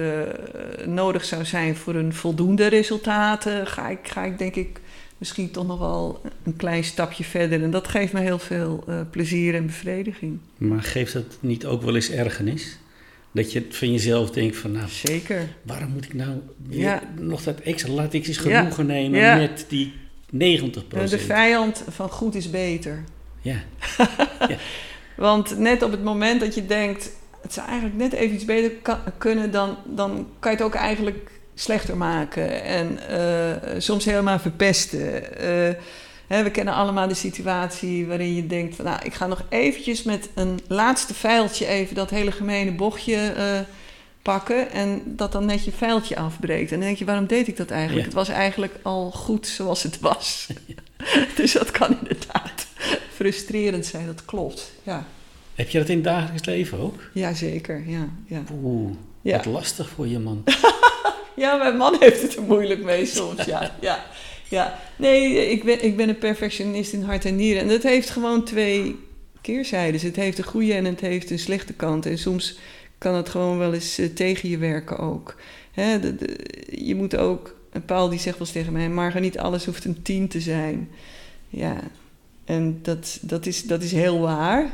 nodig 0.85 1.25
zou 1.25 1.45
zijn 1.45 1.75
voor 1.75 1.95
een 1.95 2.13
voldoende 2.13 2.67
resultaten. 2.67 3.67
Ga 3.67 3.89
ik, 3.89 3.99
ga 4.03 4.23
ik 4.23 4.37
denk 4.37 4.55
ik 4.55 4.79
misschien 5.17 5.51
toch 5.51 5.67
nog 5.67 5.79
wel 5.79 6.21
een 6.43 6.55
klein 6.55 6.83
stapje 6.83 7.23
verder. 7.23 7.63
En 7.63 7.71
dat 7.71 7.87
geeft 7.87 8.13
me 8.13 8.19
heel 8.19 8.39
veel 8.39 8.83
plezier 9.11 9.55
en 9.55 9.65
bevrediging. 9.65 10.39
Maar 10.57 10.83
geeft 10.83 11.13
dat 11.13 11.37
niet 11.39 11.65
ook 11.65 11.81
wel 11.81 11.95
eens 11.95 12.09
ergernis? 12.11 12.77
Dat 13.33 13.51
je 13.51 13.65
van 13.69 13.91
jezelf 13.91 14.31
denkt 14.31 14.57
van, 14.57 14.71
nou, 14.71 14.89
Zeker. 14.89 15.47
waarom 15.61 15.89
moet 15.91 16.05
ik 16.05 16.13
nou 16.13 16.31
weer 16.67 16.79
Ja. 16.79 17.01
nog 17.19 17.43
dat 17.43 17.59
extra, 17.59 17.91
laat 17.91 18.13
ik 18.13 18.27
eens 18.27 18.37
Ja. 18.37 18.41
genoegen 18.59 18.85
nemen 18.85 19.19
Ja. 19.19 19.35
met 19.35 19.65
die 19.67 19.93
90% 20.29 21.03
Eh, 21.03 21.09
De 21.09 21.19
vijand 21.19 21.83
van 21.89 22.09
goed 22.09 22.35
is 22.35 22.49
beter. 22.49 23.03
Ja, 23.43 23.55
Want 25.15 25.57
net 25.57 25.83
op 25.83 25.91
het 25.91 26.03
moment 26.03 26.39
dat 26.39 26.55
je 26.55 26.65
denkt, 26.65 27.09
het 27.41 27.53
zou 27.53 27.67
eigenlijk 27.67 27.97
net 27.97 28.13
even 28.13 28.35
iets 28.35 28.45
beter 28.45 28.71
kan- 28.71 28.99
kunnen, 29.17 29.51
dan, 29.51 29.77
dan 29.83 30.27
kan 30.39 30.51
je 30.51 30.57
het 30.57 30.65
ook 30.65 30.75
eigenlijk 30.75 31.31
slechter 31.55 31.97
maken. 31.97 32.63
En 32.63 33.07
eh, 33.07 33.79
soms 33.79 34.05
helemaal 34.05 34.39
verpesten. 34.39 35.37
Eh, 35.37 35.75
hè, 36.27 36.43
we 36.43 36.51
kennen 36.51 36.73
allemaal 36.73 37.07
de 37.07 37.13
situatie 37.13 38.07
waarin 38.07 38.35
je 38.35 38.47
denkt, 38.47 38.75
van, 38.75 38.85
nou, 38.85 38.99
ik 39.03 39.13
ga 39.13 39.27
nog 39.27 39.43
eventjes 39.49 40.03
met 40.03 40.29
een 40.35 40.59
laatste 40.67 41.13
vijltje 41.13 41.65
even 41.65 41.95
dat 41.95 42.09
hele 42.09 42.31
gemene 42.31 42.71
bochtje 42.71 43.15
eh, 43.15 43.59
pakken. 44.21 44.71
En 44.71 45.01
dat 45.05 45.31
dan 45.31 45.45
net 45.45 45.65
je 45.65 45.71
vijltje 45.71 46.17
afbreekt. 46.17 46.71
En 46.71 46.77
dan 46.77 46.87
denk 46.87 46.97
je, 46.97 47.05
waarom 47.05 47.27
deed 47.27 47.47
ik 47.47 47.57
dat 47.57 47.71
eigenlijk? 47.71 47.99
Ja. 48.01 48.05
Het 48.05 48.27
was 48.27 48.29
eigenlijk 48.29 48.73
al 48.81 49.11
goed 49.11 49.47
zoals 49.47 49.83
het 49.83 49.99
was. 49.99 50.47
dus 51.35 51.51
dat 51.51 51.71
kan 51.71 51.97
inderdaad 51.99 52.67
frustrerend 53.13 53.85
zijn, 53.85 54.05
dat 54.05 54.25
klopt. 54.25 54.71
Ja. 54.83 55.05
Heb 55.55 55.69
je 55.69 55.77
dat 55.77 55.89
in 55.89 55.95
het 55.95 56.03
dagelijks 56.03 56.45
leven 56.45 56.79
ook? 56.79 56.99
Ja, 57.13 57.33
zeker. 57.33 57.83
Ja, 57.89 58.07
ja. 58.25 58.43
Oeh, 58.63 58.91
Ja. 59.21 59.35
wat 59.37 59.45
lastig 59.45 59.89
voor 59.89 60.07
je 60.07 60.19
man. 60.19 60.43
ja, 61.35 61.55
mijn 61.55 61.77
man 61.77 61.95
heeft 61.99 62.21
het 62.21 62.35
er 62.35 62.41
moeilijk 62.43 62.83
mee 62.83 63.05
soms. 63.05 63.45
Ja, 63.45 63.71
ja, 63.81 64.05
ja. 64.49 64.79
Nee, 64.95 65.49
ik 65.51 65.63
ben, 65.63 65.83
ik 65.85 65.97
ben 65.97 66.09
een 66.09 66.17
perfectionist 66.17 66.93
in 66.93 67.03
hart 67.03 67.25
en 67.25 67.35
nieren. 67.35 67.61
En 67.61 67.67
dat 67.67 67.83
heeft 67.83 68.09
gewoon 68.09 68.43
twee 68.43 68.95
keerzijdes. 69.41 70.01
Het 70.01 70.15
heeft 70.15 70.37
een 70.37 70.43
goede 70.43 70.73
en 70.73 70.85
het 70.85 71.01
heeft 71.01 71.29
een 71.31 71.39
slechte 71.39 71.73
kant. 71.73 72.05
En 72.05 72.17
soms 72.17 72.57
kan 72.97 73.13
het 73.15 73.29
gewoon 73.29 73.57
wel 73.57 73.73
eens 73.73 73.97
eh, 73.97 74.05
tegen 74.05 74.49
je 74.49 74.57
werken 74.57 74.97
ook. 74.99 75.35
Hè, 75.71 75.99
de, 75.99 76.15
de- 76.15 76.37
je 76.85 76.95
moet 76.95 77.15
ook... 77.17 77.55
En 77.71 77.85
Paul 77.85 78.09
die 78.09 78.19
zegt 78.19 78.37
wel 78.37 78.47
eens 78.47 78.55
tegen 78.55 78.73
mij... 78.73 78.89
Marga, 78.89 79.19
niet 79.19 79.37
alles 79.37 79.65
hoeft 79.65 79.85
een 79.85 80.01
tien 80.01 80.27
te 80.27 80.41
zijn. 80.41 80.89
Ja, 81.49 81.75
en 82.45 82.79
dat, 82.81 83.17
dat, 83.21 83.45
is, 83.45 83.63
dat 83.63 83.83
is 83.83 83.91
heel 83.91 84.19
waar. 84.19 84.69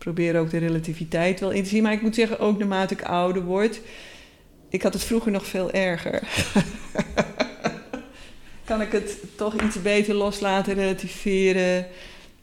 Probeer 0.00 0.38
ook 0.38 0.50
de 0.50 0.58
relativiteit 0.58 1.40
wel 1.40 1.50
in 1.50 1.62
te 1.62 1.68
zien. 1.68 1.82
Maar 1.82 1.92
ik 1.92 2.02
moet 2.02 2.14
zeggen, 2.14 2.38
ook 2.38 2.58
naarmate 2.58 2.94
ik 2.94 3.02
ouder 3.02 3.42
word... 3.42 3.80
Ik 4.68 4.82
had 4.82 4.92
het 4.92 5.04
vroeger 5.04 5.32
nog 5.32 5.46
veel 5.46 5.70
erger. 5.70 6.22
kan 8.64 8.80
ik 8.80 8.92
het 8.92 9.18
toch 9.36 9.62
iets 9.62 9.82
beter 9.82 10.14
loslaten, 10.14 10.74
relativeren. 10.74 11.86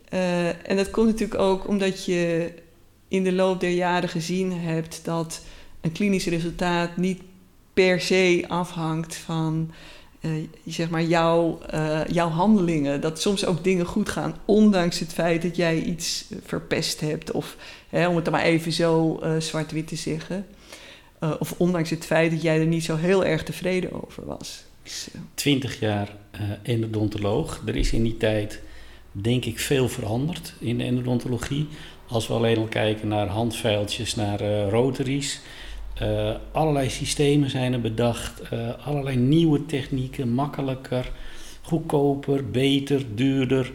Eh, 0.10 0.48
en 0.48 0.76
dat 0.76 0.92
komt 0.92 1.08
natuurlijk 1.08 1.40
ook 1.40 1.68
omdat 1.68 2.06
je 2.06 2.52
in 3.08 3.24
de 3.24 3.34
loop 3.34 3.60
der 3.60 3.70
jaren 3.70 4.10
gezien 4.10 4.52
hebt 4.52 5.00
dat 5.04 5.42
een 5.82 5.92
klinisch 5.92 6.28
resultaat 6.28 6.98
niet 6.98 7.22
per 7.74 8.02
se 8.02 8.46
afhangt 8.48 9.16
van 9.16 9.72
eh, 10.20 10.32
zeg 10.66 10.90
maar 10.90 11.04
jouw, 11.04 11.60
eh, 11.70 12.00
jouw 12.08 12.30
handelingen. 12.30 13.02
Dat 13.02 13.22
soms 13.22 13.46
ook 13.46 13.64
dingen 13.64 13.86
goed 13.86 14.10
gaan, 14.10 14.36
ondanks 14.46 15.00
het 15.00 15.14
feit 15.14 15.42
dat 15.42 15.56
jij 15.56 15.82
iets 15.82 16.26
verpest 16.46 17.00
hebt. 17.00 17.32
Of 17.32 17.58
hè, 17.90 18.08
om 18.08 18.16
het 18.16 18.26
dan 18.26 18.34
maar 18.34 18.44
even 18.44 18.72
zo 18.72 19.20
eh, 19.20 19.40
zwart-wit 19.40 19.88
te 19.88 19.96
zeggen. 19.96 20.46
Of 21.40 21.54
ondanks 21.58 21.90
het 21.90 22.06
feit 22.06 22.32
dat 22.32 22.42
jij 22.42 22.60
er 22.60 22.66
niet 22.66 22.84
zo 22.84 22.96
heel 22.96 23.26
erg 23.26 23.44
tevreden 23.44 24.04
over 24.06 24.26
was. 24.26 24.64
Dus, 24.84 25.08
20 25.34 25.80
jaar 25.80 26.16
endodontoloog. 26.62 27.62
Er 27.66 27.76
is 27.76 27.92
in 27.92 28.04
die 28.04 28.18
tijd, 28.18 28.62
denk 29.12 29.46
ik, 29.46 29.60
veel 29.60 29.90
veranderd 29.90 30.54
in 30.60 30.78
de 30.78 30.84
endodontologie. 30.84 31.68
Als 32.08 32.28
we 32.28 32.34
alleen 32.34 32.58
al 32.58 32.68
kijken 32.68 33.08
naar 33.08 33.28
handveiltjes, 33.28 34.16
naar 34.16 34.70
rotaries. 34.70 35.42
Eh, 36.00 36.36
allerlei 36.52 36.90
systemen 36.90 37.50
zijn 37.50 37.74
er 37.74 37.82
bedacht. 37.82 38.42
eh, 38.42 38.88
allerlei 38.88 39.16
nieuwe 39.16 39.66
technieken, 39.66 40.30
makkelijker, 40.30 41.12
goedkoper, 41.62 42.50
beter, 42.50 43.16
duurder. 43.16 43.72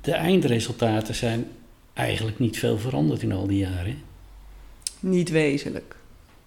De 0.00 0.12
eindresultaten 0.12 1.14
zijn 1.14 1.46
eigenlijk 1.92 2.38
niet 2.38 2.58
veel 2.58 2.78
veranderd 2.78 3.22
in 3.22 3.32
al 3.32 3.46
die 3.46 3.58
jaren. 3.58 4.02
Niet 5.00 5.30
wezenlijk. 5.30 5.96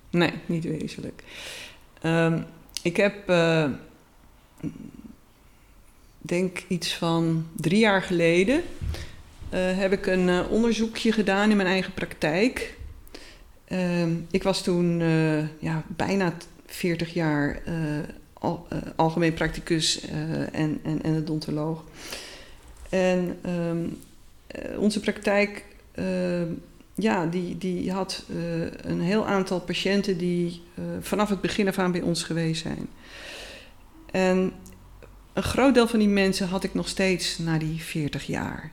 Nee, 0.09 0.31
niet 0.45 0.63
wezenlijk. 0.63 1.23
Ehm, 2.01 2.39
ik 2.81 2.97
heb, 2.97 3.29
eh, 3.29 3.69
denk 6.17 6.63
iets 6.67 6.93
van 6.93 7.47
drie 7.55 7.79
jaar 7.79 8.01
geleden, 8.01 8.63
heb 9.55 9.91
ik 9.91 10.05
een 10.05 10.47
onderzoekje 10.47 11.11
gedaan 11.11 11.49
in 11.49 11.57
mijn 11.57 11.69
eigen 11.69 11.93
praktijk. 11.93 12.74
Ehm, 13.65 14.13
ik 14.31 14.43
was 14.43 14.63
toen 14.63 15.01
eh, 15.01 15.59
ja, 15.59 15.83
bijna 15.87 16.33
40 16.75 17.13
jaar 17.13 17.61
eh, 17.65 17.99
eh, 17.99 18.53
algemeen 18.95 19.33
practicus 19.33 20.01
en, 20.51 20.79
en, 20.83 21.01
en 21.01 21.15
odontoloog. 21.15 21.83
En 22.89 23.37
ehm, 23.41 23.87
eh, 24.47 24.79
onze 24.79 24.99
praktijk 24.99 25.65
ehm, 25.91 26.47
ja, 26.95 27.25
die, 27.25 27.57
die 27.57 27.91
had 27.91 28.23
een 28.81 29.01
heel 29.01 29.27
aantal 29.27 29.61
patiënten 29.61 30.17
die 30.17 30.61
vanaf 30.99 31.29
het 31.29 31.41
begin 31.41 31.67
af 31.67 31.77
aan 31.77 31.91
bij 31.91 32.01
ons 32.01 32.23
geweest 32.23 32.61
zijn. 32.61 32.87
En 34.11 34.51
een 35.33 35.43
groot 35.43 35.73
deel 35.73 35.87
van 35.87 35.99
die 35.99 36.07
mensen 36.07 36.47
had 36.47 36.63
ik 36.63 36.73
nog 36.73 36.87
steeds 36.87 37.37
na 37.37 37.57
die 37.57 37.81
40 37.81 38.25
jaar. 38.25 38.69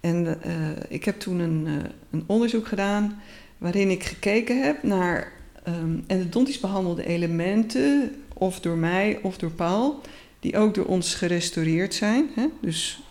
En 0.00 0.40
ik 0.88 1.04
heb 1.04 1.20
toen 1.20 1.38
een, 1.38 1.66
een 2.10 2.24
onderzoek 2.26 2.66
gedaan 2.66 3.22
waarin 3.58 3.90
ik 3.90 4.04
gekeken 4.04 4.62
heb 4.62 4.82
naar 4.82 5.32
ehm 5.64 5.98
endodontisch 6.06 6.60
behandelde 6.60 7.06
elementen, 7.06 8.14
of 8.34 8.60
door 8.60 8.76
mij 8.76 9.18
of 9.22 9.38
door 9.38 9.50
Paul, 9.50 10.00
die 10.40 10.56
ook 10.56 10.74
door 10.74 10.86
ons 10.86 11.14
gerestaureerd 11.14 11.94
zijn. 11.94 12.28
Hè? 12.34 12.46
Dus 12.60 13.02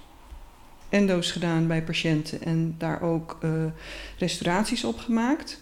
endo's 0.90 1.32
gedaan 1.32 1.68
bij 1.68 1.84
patiënten 1.84 2.44
en 2.44 2.76
daar 2.78 3.02
ook 3.02 3.38
eh, 3.42 3.50
restauraties 4.18 4.84
op 4.84 4.98
gemaakt. 4.98 5.60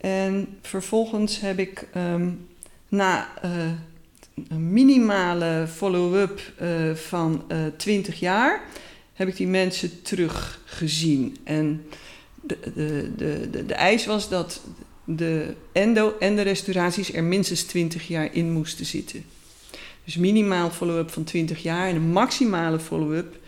En 0.00 0.58
vervolgens 0.62 1.40
heb 1.40 1.58
ik 1.58 1.88
ehm, 1.92 2.30
na 2.88 3.28
eh, 3.42 3.50
een 4.48 4.72
minimale 4.72 5.66
follow-up 5.74 6.52
eh, 6.58 6.94
van 6.94 7.44
eh 7.48 7.58
20 7.76 8.20
jaar, 8.20 8.62
heb 9.12 9.28
ik 9.28 9.36
die 9.36 9.46
mensen 9.46 10.02
teruggezien. 10.02 11.36
En 11.44 11.84
de, 12.46 12.58
de, 13.16 13.48
de, 13.50 13.66
de, 13.66 13.74
eis 13.74 14.06
was 14.06 14.28
dat 14.28 14.60
de 15.04 15.54
endo 15.72 16.16
en 16.18 16.36
de 16.36 16.42
restauraties 16.42 17.12
er 17.12 17.24
minstens 17.24 17.62
20 17.62 18.08
jaar 18.08 18.34
in 18.34 18.52
moesten 18.52 18.86
zitten. 18.86 19.24
Dus 20.04 20.16
minimaal 20.16 20.70
follow-up 20.70 21.10
van 21.10 21.24
20 21.24 21.62
jaar 21.62 21.88
en 21.88 21.96
een 21.96 22.12
maximale 22.12 22.78
follow-up 22.78 23.38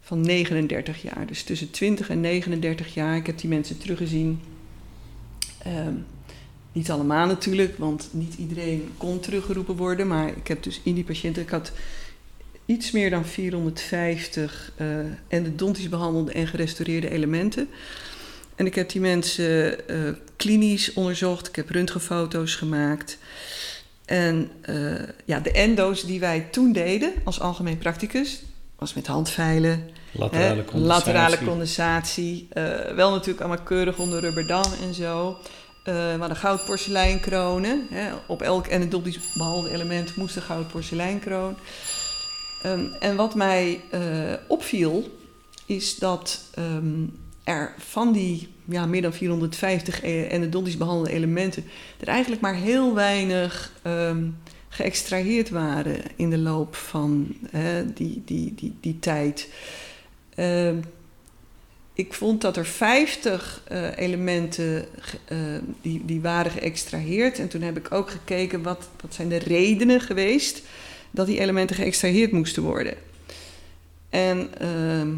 van 0.00 0.20
39 0.20 1.02
jaar. 1.02 1.26
Dus 1.26 1.42
tussen 1.42 1.70
20 1.70 2.10
en 2.10 2.20
39 2.20 2.94
jaar. 2.94 3.16
Ik 3.16 3.26
heb 3.26 3.38
die 3.38 3.50
mensen 3.50 3.78
teruggezien. 3.78 4.40
Ehm, 5.62 5.94
niet 6.72 6.90
allemaal 6.90 7.26
natuurlijk, 7.26 7.78
want 7.78 8.08
niet 8.10 8.34
iedereen 8.38 8.90
kon 8.96 9.20
teruggeroepen 9.20 9.76
worden. 9.76 10.06
Maar 10.06 10.28
ik 10.28 10.48
heb 10.48 10.62
dus 10.62 10.80
in 10.84 10.94
die 10.94 11.04
patiënten, 11.04 11.42
ik 11.42 11.50
had 11.50 11.72
iets 12.66 12.90
meer 12.90 13.10
dan 13.10 13.24
450 13.24 14.72
eh 14.76 14.86
endodontisch 15.28 15.88
behandelde 15.88 16.32
en 16.32 16.46
gerestaureerde 16.46 17.10
elementen. 17.10 17.68
En 18.60 18.66
ik 18.66 18.74
heb 18.74 18.90
die 18.90 19.00
mensen 19.00 19.88
eh, 19.88 19.96
klinisch 20.36 20.92
onderzocht. 20.92 21.48
Ik 21.48 21.56
heb 21.56 21.70
röntgenfoto's 21.70 22.54
gemaakt. 22.54 23.18
En 24.04 24.50
eh, 24.60 24.74
ja, 25.24 25.40
de 25.40 25.52
endo's 25.52 26.04
die 26.04 26.20
wij 26.20 26.40
toen 26.40 26.72
deden 26.72 27.12
als 27.24 27.40
algemeen 27.40 27.78
practicus, 27.78 28.42
was 28.76 28.94
met 28.94 29.06
handveilen, 29.06 29.90
Laterale 30.12 30.44
Hè, 30.44 30.64
condensatie. 30.64 31.12
Laterale 31.12 31.38
condensatie. 31.44 32.48
Wel 32.94 33.10
natuurlijk 33.10 33.40
allemaal 33.40 33.64
keurig 33.64 33.98
onder 33.98 34.20
rubberdam 34.20 34.72
en 34.82 34.94
zo. 34.94 35.38
Eh 35.84 35.94
we 35.94 36.16
hadden 36.18 36.36
goud 36.36 36.64
porseleinkronen. 36.64 37.86
Hè. 37.90 38.12
Op 38.26 38.42
elk 38.42 38.66
endodontisch 38.66 39.18
behandelde 39.34 39.70
element 39.70 40.16
moest 40.16 40.36
een 40.36 40.42
goud 40.42 40.68
porseleinkroon. 40.68 41.56
Ehm, 42.62 42.84
en 42.98 43.16
wat 43.16 43.34
mij 43.34 43.80
opviel, 44.46 45.18
is 45.66 45.96
dat 45.96 46.40
ehm, 46.54 47.04
er 47.50 47.74
van 47.78 48.12
die 48.12 48.48
ja, 48.64 48.86
meer 48.86 49.02
dan 49.02 49.12
450 49.12 50.02
e- 50.02 50.22
endodontisch 50.26 50.76
behandelde 50.76 51.10
elementen... 51.12 51.64
er 52.00 52.08
eigenlijk 52.08 52.42
maar 52.42 52.54
heel 52.54 52.94
weinig 52.94 53.72
ehm, 53.82 54.28
geëxtraheerd 54.68 55.48
waren 55.50 55.96
in 56.16 56.30
de 56.30 56.38
loop 56.38 56.74
van 56.74 57.36
hè, 57.50 57.92
die, 57.92 58.22
die, 58.24 58.54
die, 58.54 58.74
die 58.80 58.98
tijd... 58.98 59.48
Ehm, 60.34 60.76
ik 61.94 62.14
vond 62.14 62.40
dat 62.40 62.56
er 62.56 62.66
50 62.66 63.62
eh, 63.68 63.96
elementen 63.96 64.84
ge- 64.98 65.18
eh, 65.24 65.36
die, 65.82 66.02
die 66.04 66.20
waren 66.20 66.50
geëxtraheerd. 66.52 67.38
En 67.38 67.48
toen 67.48 67.62
heb 67.62 67.76
ik 67.76 67.92
ook 67.92 68.10
gekeken 68.10 68.62
wat, 68.62 68.88
wat 69.00 69.14
zijn 69.14 69.28
de 69.28 69.36
redenen 69.38 70.00
geweest 70.00 70.62
dat 71.10 71.26
die 71.26 71.40
elementen 71.40 71.76
geëxtraheerd 71.76 72.32
moesten 72.32 72.62
worden. 72.62 72.94
En 74.08 74.48
ehm, 74.58 75.08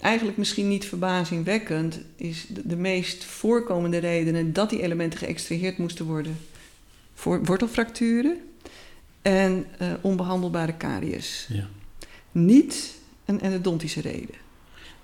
eigenlijk 0.00 0.38
misschien 0.38 0.68
niet 0.68 0.84
verbazingwekkend, 0.86 2.00
is 2.16 2.46
de, 2.48 2.62
de 2.64 2.76
meest 2.76 3.24
voorkomende 3.24 3.98
redenen 3.98 4.52
dat 4.52 4.70
die 4.70 4.82
elementen 4.82 5.18
geëxtraheerd 5.18 5.78
moesten 5.78 6.06
worden 6.06 6.38
voor 7.14 7.44
wortelfracturen 7.44 8.38
en 9.22 9.66
eh, 9.78 9.92
onbehandelbare 10.00 10.76
caries. 10.76 11.46
Ja. 11.48 11.68
Niet 12.32 12.94
een 13.24 13.40
endodontische 13.40 14.00
reden. 14.00 14.34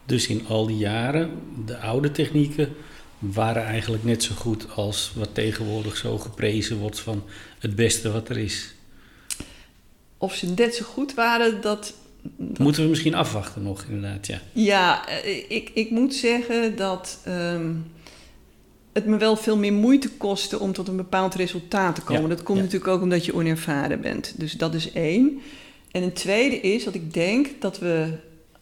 Dus 0.07 0.27
in 0.27 0.47
al 0.47 0.67
die 0.67 0.77
jaren, 0.77 1.31
de 1.67 1.79
oude 1.79 2.11
technieken 2.11 2.75
waren 3.19 3.65
eigenlijk 3.65 4.05
net 4.05 4.23
zo 4.23 4.35
goed 4.35 4.71
als 4.71 5.13
wat 5.17 5.35
tegenwoordig 5.35 5.97
zo 5.97 6.19
geprezen 6.19 6.79
wordt 6.79 7.01
van 7.01 7.25
het 7.59 7.75
beste 7.75 8.13
wat 8.13 8.29
er 8.29 8.39
is. 8.39 8.75
Of 10.19 10.35
ze 10.35 10.47
net 10.47 10.75
zo 10.75 10.85
goed 10.85 11.15
waren, 11.15 11.61
dat. 11.61 11.95
Moeten 12.59 12.83
we 12.83 12.89
misschien 12.89 13.15
afwachten 13.15 13.63
nog, 13.63 13.85
inderdaad, 13.89 14.27
ja. 14.27 14.41
Ja, 14.53 15.09
eh, 15.09 15.37
ik, 15.49 15.71
ik 15.75 15.91
moet 15.91 16.15
zeggen 16.15 16.77
dat 16.77 17.19
ehm, 17.25 17.73
het 18.93 19.07
me 19.07 19.17
wel 19.17 19.37
veel 19.37 19.57
meer 19.57 19.73
moeite 19.73 20.11
kostte 20.11 20.59
om 20.59 20.73
tot 20.73 20.89
een 20.89 20.97
bepaald 20.97 21.35
resultaat 21.35 21.95
te 21.95 22.01
komen. 22.01 22.23
Ja, 22.23 22.29
dat 22.29 22.43
komt 22.43 22.59
ja. 22.59 22.65
natuurlijk 22.65 22.91
ook 22.91 23.03
omdat 23.03 23.25
je 23.25 23.35
onervaren 23.35 24.01
bent. 24.01 24.35
Dus 24.37 24.53
dat 24.53 24.75
is 24.75 24.93
één. 24.93 25.41
En 25.91 26.03
een 26.03 26.13
tweede 26.13 26.61
is 26.61 26.85
dat 26.85 26.95
ik 26.95 27.15
denk 27.15 27.49
dat 27.59 27.79
we 27.79 28.09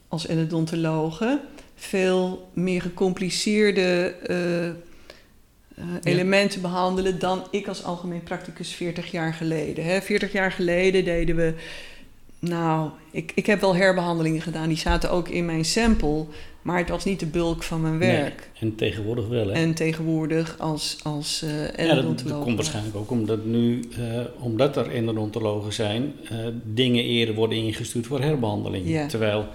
als 0.09 0.26
endodontologen 0.26 1.40
veel 1.75 2.50
meer 2.52 2.83
gecompliceerde 2.83 4.14
eh, 4.26 4.69
eh, 4.69 4.75
elementen 6.02 6.61
behandelen 6.61 7.19
dan 7.19 7.47
ik 7.50 7.69
als 7.69 7.85
algemeen 7.85 8.23
practicus 8.23 8.73
40 8.73 9.11
jaar 9.11 9.35
geleden. 9.35 9.85
Hè. 9.85 10.02
40 10.02 10.33
jaar 10.33 10.52
geleden 10.52 11.04
deden 11.04 11.37
we, 11.37 11.54
nou, 12.49 12.91
ik, 13.11 13.33
ik 13.35 13.47
heb 13.47 13.61
wel 13.61 13.77
herbehandelingen 13.77 14.43
gedaan, 14.43 14.69
die 14.69 14.77
zaten 14.77 15.11
ook 15.11 15.29
in 15.29 15.45
mijn 15.45 15.65
sample, 15.65 16.25
maar 16.63 16.79
het 16.79 16.89
was 16.89 17.05
niet 17.05 17.21
de 17.21 17.27
bulk 17.27 17.63
van 17.63 17.81
mijn 17.81 17.99
werk. 17.99 18.51
Nee, 18.61 18.71
en 18.71 18.77
tegenwoordig 18.77 19.29
wel, 19.29 19.47
hè? 19.47 19.53
En 19.53 19.75
tegenwoordig 19.75 20.57
als, 20.59 20.99
als 21.03 21.43
eh 21.77 21.87
ja, 21.87 21.95
dat, 21.95 22.41
komt 22.41 22.57
waarschijnlijk 22.57 22.97
ook 22.97 23.11
omdat 23.11 23.45
nu, 23.45 23.85
eh, 23.97 24.21
omdat 24.39 24.77
er 24.77 24.91
endodontologen 24.91 25.73
zijn, 25.73 26.13
eh, 26.29 26.37
dingen 26.65 27.05
eerder 27.05 27.35
worden 27.35 27.59
ingestuurd 27.59 28.07
voor 28.07 28.21
herbehandeling. 28.21 28.89
Ja. 28.89 29.07
Terwijl 29.07 29.47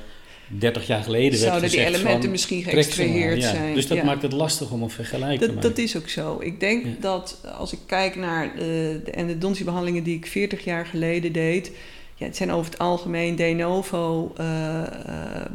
30 0.48 0.88
jaar 0.88 1.04
geleden 1.04 1.30
werd 1.30 1.42
Zouden 1.42 1.70
die 1.70 1.80
gezegd 1.80 1.96
elementen 1.96 2.22
van, 2.22 2.32
misschien 2.32 2.64
geëxtraheerd 2.64 3.42
ja. 3.42 3.50
zijn. 3.50 3.74
Dus 3.74 3.88
dat 3.88 3.98
Ja. 3.98 4.04
maakt 4.04 4.22
het 4.22 4.32
lastig 4.32 4.72
om 4.72 4.82
een 4.82 4.90
vergelijk 4.90 5.40
te 5.40 5.48
maken. 5.48 5.62
dat 5.62 5.78
is 5.78 5.98
ook 5.98 6.10
zo. 6.10 6.38
Ik 6.40 6.60
denk 6.60 7.02
dat 7.02 7.42
als 7.58 7.74
ik 7.74 7.80
kijk 7.86 8.16
naar 8.16 8.56
de 8.56 9.02
endodontiebehandelingen 9.12 10.04
die 10.04 10.16
ik 10.16 10.26
40 10.26 10.64
jaar 10.64 10.86
geleden 10.86 11.32
deed, 11.32 11.72
ja, 12.18 12.26
het 12.26 12.36
zijn 12.36 12.52
over 12.52 12.72
het 12.72 12.80
algemeen 12.80 13.36
de 13.36 13.44
novo 13.44 14.34
eh, 14.38 14.84
eh, 14.84 15.46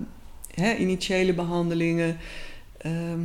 hè, 0.54 0.74
initiële 0.74 1.34
behandelingen. 1.34 2.16
Ehm, 2.78 3.20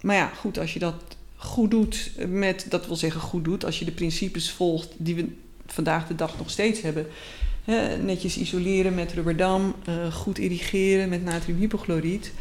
maar 0.00 0.16
ja, 0.16 0.26
goed, 0.26 0.58
als 0.58 0.72
je 0.72 0.78
dat 0.78 0.94
goed 1.36 1.70
doet 1.70 2.10
met, 2.28 2.66
dat 2.68 2.86
wil 2.86 2.96
zeggen 2.96 3.20
goed 3.20 3.44
doet, 3.44 3.64
als 3.64 3.78
je 3.78 3.84
de 3.84 3.92
principes 3.92 4.50
volgt 4.50 4.88
die 4.96 5.14
we 5.14 5.28
vandaag 5.66 6.06
de 6.06 6.14
dag 6.14 6.38
nog 6.38 6.50
steeds 6.50 6.80
hebben. 6.80 7.06
Hè, 7.64 7.96
netjes 7.96 8.38
isoleren 8.38 8.94
met 8.94 9.12
rubberdam, 9.12 9.74
eh, 9.84 10.12
goed 10.12 10.38
irrigeren 10.38 11.08
met 11.08 11.24
natriumhypochloriet. 11.24 12.32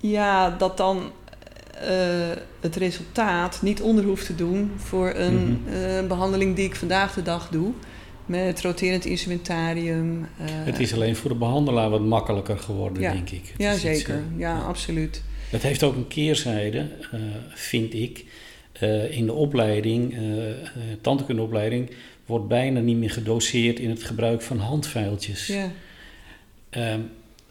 Ja, 0.00 0.50
dat 0.50 0.76
dan 0.76 1.10
het 2.60 2.76
resultaat 2.76 3.62
niet 3.62 3.80
onder 3.80 4.04
hoeft 4.04 4.26
te 4.26 4.34
doen 4.34 4.72
voor 4.76 5.12
een 5.14 5.62
Mhm. 5.64 5.74
eh, 5.74 6.06
behandeling 6.06 6.56
die 6.56 6.64
ik 6.64 6.76
vandaag 6.76 7.14
de 7.14 7.22
dag 7.22 7.48
doe. 7.48 7.72
Met 8.30 8.60
roterend 8.60 9.04
instrumentarium. 9.04 10.22
eh, 10.38 10.46
Het 10.48 10.78
is 10.80 10.94
alleen 10.94 11.16
voor 11.16 11.30
de 11.30 11.36
behandelaar 11.36 11.90
wat 11.90 12.00
makkelijker 12.00 12.58
geworden, 12.58 13.02
Ja. 13.02 13.12
denk 13.12 13.30
ik. 13.30 13.42
Het 13.46 13.54
ja, 13.62 13.72
iets, 13.72 13.80
zeker. 13.80 14.14
eh, 14.14 14.20
ja, 14.38 14.58
absoluut. 14.60 15.22
Dat 15.50 15.62
heeft 15.62 15.82
ook 15.82 15.96
een 15.96 16.08
keerzijde, 16.08 16.78
eh, 17.12 17.20
vind 17.54 17.94
ik. 17.94 18.24
In 19.10 19.26
de 19.26 19.32
opleiding, 19.32 20.14
tandheelkundeopleiding, 21.00 21.90
wordt 22.26 22.48
bijna 22.48 22.80
niet 22.80 22.96
meer 22.96 23.10
gedoseerd 23.10 23.78
in 23.78 23.90
het 23.90 24.02
gebruik 24.02 24.42
van 24.42 24.58
handveiltjes. 24.58 25.46
Ja, 25.46 25.70
Ehm, 26.70 27.00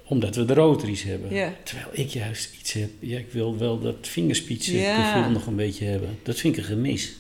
omdat 0.06 0.36
we 0.36 0.46
de 0.46 0.54
rotaries 0.54 1.04
hebben. 1.04 1.30
Terwijl 1.64 1.90
ik 1.92 2.08
juist 2.08 2.56
iets 2.60 2.74
heb, 2.74 2.90
ja, 3.00 3.18
ik 3.18 3.32
wil 3.32 3.58
wel 3.58 3.80
dat 3.80 3.96
vingerspitsen 4.02 4.78
Ja. 4.78 5.04
gevoel 5.14 5.32
nog 5.32 5.46
een 5.48 5.56
beetje 5.56 5.86
hebben. 5.86 6.18
Dat 6.24 6.38
vind 6.40 6.58
ik 6.58 6.64
een 6.64 6.70
gemis. 6.70 7.16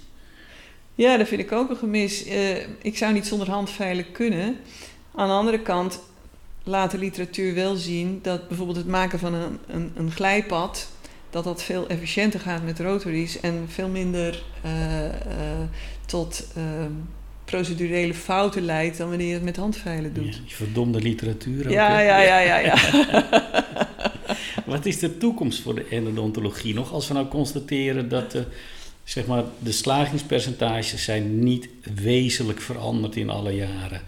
Ja, 0.99 1.17
dat 1.17 1.27
vind 1.27 1.41
ik 1.41 1.51
ook 1.51 1.69
een 1.69 1.75
gemis. 1.77 2.25
Eh, 2.25 2.57
ik 2.81 2.97
zou 2.97 3.13
niet 3.13 3.27
zonder 3.27 3.49
handveilen 3.49 4.11
kunnen. 4.11 4.55
Aan 5.15 5.27
de 5.27 5.33
andere 5.33 5.59
kant 5.59 5.99
laat 6.63 6.91
de 6.91 6.97
literatuur 6.97 7.53
wel 7.53 7.75
zien 7.75 8.19
dat 8.21 8.47
bijvoorbeeld 8.47 8.77
het 8.77 8.87
maken 8.87 9.19
van 9.19 9.33
een, 9.33 9.59
een, 9.67 9.91
een 9.95 10.11
glijpad, 10.11 10.89
dat 11.29 11.43
dat 11.43 11.63
veel 11.63 11.87
efficiënter 11.87 12.39
gaat 12.39 12.63
met 12.63 12.79
rotaries 12.79 13.39
en 13.39 13.65
veel 13.67 13.87
minder 13.87 14.43
eh, 14.61 15.05
eh, 15.05 15.11
tot 16.05 16.47
ehm, 16.55 16.91
procedurele 17.45 18.13
fouten 18.13 18.61
leidt 18.61 18.97
dan 18.97 19.09
wanneer 19.09 19.27
je 19.27 19.33
het 19.33 19.43
met 19.43 19.55
handveilen 19.55 20.11
Ja, 20.13 20.21
doet. 20.21 20.41
die 20.45 20.55
verdomde 20.55 21.01
literatuur 21.01 21.65
ook, 21.65 21.71
Ja, 21.71 21.99
ja, 21.99 22.21
ja, 22.21 22.39
ja, 22.39 22.57
ja. 22.57 22.75
Wat 24.65 24.85
is 24.85 24.99
de 24.99 25.17
toekomst 25.17 25.61
voor 25.61 25.75
de 25.75 25.85
endodontologie 25.89 26.73
nog? 26.73 26.91
Als 26.91 27.07
we 27.07 27.13
nou 27.13 27.27
constateren 27.27 28.09
dat 28.09 28.31
de, 28.31 28.45
zeg 29.09 29.25
maar, 29.25 29.43
de 29.59 29.71
slagingspercentages 29.71 31.03
zijn 31.03 31.43
niet 31.43 31.69
wezenlijk 31.95 32.61
veranderd 32.61 33.15
in 33.15 33.29
alle 33.29 33.55
jaren. 33.55 34.01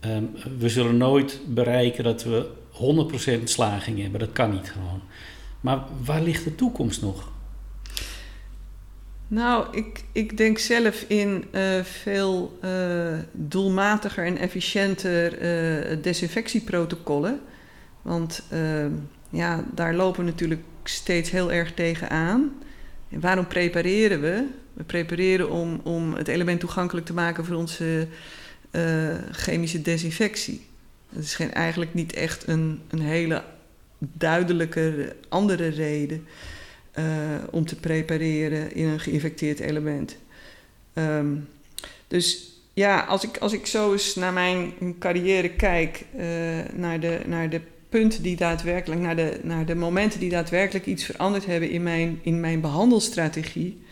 Ehm, 0.00 0.24
we 0.58 0.68
zullen 0.68 0.96
nooit 0.96 1.40
bereiken 1.46 2.04
dat 2.04 2.22
we 2.22 2.50
100% 2.70 3.50
slaging 3.50 4.00
hebben. 4.00 4.20
Dat 4.20 4.32
kan 4.32 4.50
niet 4.50 4.70
gewoon. 4.70 5.02
Maar 5.60 5.84
waar 6.04 6.22
ligt 6.22 6.44
de 6.44 6.54
toekomst 6.54 7.02
nog? 7.02 7.28
Nou, 9.28 9.76
ik, 9.76 10.04
ik 10.12 10.36
denk 10.36 10.58
zelf 10.58 11.04
in 11.08 11.44
eh, 11.50 11.82
veel 11.82 12.58
eh, 12.60 13.18
doelmatiger 13.32 14.26
en 14.26 14.36
efficiënter 14.36 15.38
eh, 15.38 16.02
desinfectieprotocollen. 16.02 17.40
Want 18.02 18.42
eh, 18.48 18.86
ja, 19.30 19.64
daar 19.74 19.94
lopen 19.94 20.24
we 20.24 20.30
natuurlijk 20.30 20.62
steeds 20.84 21.30
heel 21.30 21.52
erg 21.52 21.74
tegen 21.74 22.10
aan. 22.10 22.52
En 23.10 23.20
waarom 23.20 23.46
prepareren 23.46 24.20
we? 24.20 24.46
We 24.72 24.82
prepareren 24.82 25.50
om, 25.50 25.80
om 25.82 26.14
het 26.14 26.28
element 26.28 26.60
toegankelijk 26.60 27.06
te 27.06 27.12
maken 27.12 27.44
voor 27.44 27.56
onze 27.56 28.06
eh, 28.70 29.14
chemische 29.32 29.82
desinfectie. 29.82 30.66
Dat 31.08 31.22
is 31.22 31.34
geen, 31.34 31.52
eigenlijk 31.52 31.94
niet 31.94 32.12
echt 32.12 32.46
een, 32.46 32.80
een 32.88 33.00
hele 33.00 33.42
duidelijke 33.98 35.16
andere 35.28 35.68
reden 35.68 36.26
eh, 36.90 37.04
om 37.50 37.66
te 37.66 37.76
prepareren 37.76 38.74
in 38.74 38.86
een 38.86 39.00
geïnfecteerd 39.00 39.60
element. 39.60 40.16
Ehm, 40.92 41.36
dus 42.08 42.50
ja, 42.72 43.00
als 43.00 43.24
ik, 43.24 43.36
als 43.36 43.52
ik 43.52 43.66
zo 43.66 43.92
eens 43.92 44.14
naar 44.14 44.32
mijn 44.32 44.72
carrière 44.98 45.50
kijk, 45.50 46.04
eh, 46.16 46.26
naar, 46.72 47.00
de, 47.00 47.20
naar 47.26 47.50
de 47.50 47.60
punten 47.90 48.22
die 48.22 48.36
daadwerkelijk, 48.36 49.00
naar 49.00 49.16
de, 49.16 49.40
naar 49.42 49.66
de 49.66 49.74
momenten 49.74 50.20
die 50.20 50.30
daadwerkelijk 50.30 50.86
iets 50.86 51.04
veranderd 51.04 51.46
hebben 51.46 51.70
in 51.70 51.82
mijn, 51.82 52.18
in 52.22 52.40
mijn 52.40 52.60
behandelstrategie. 52.60 53.82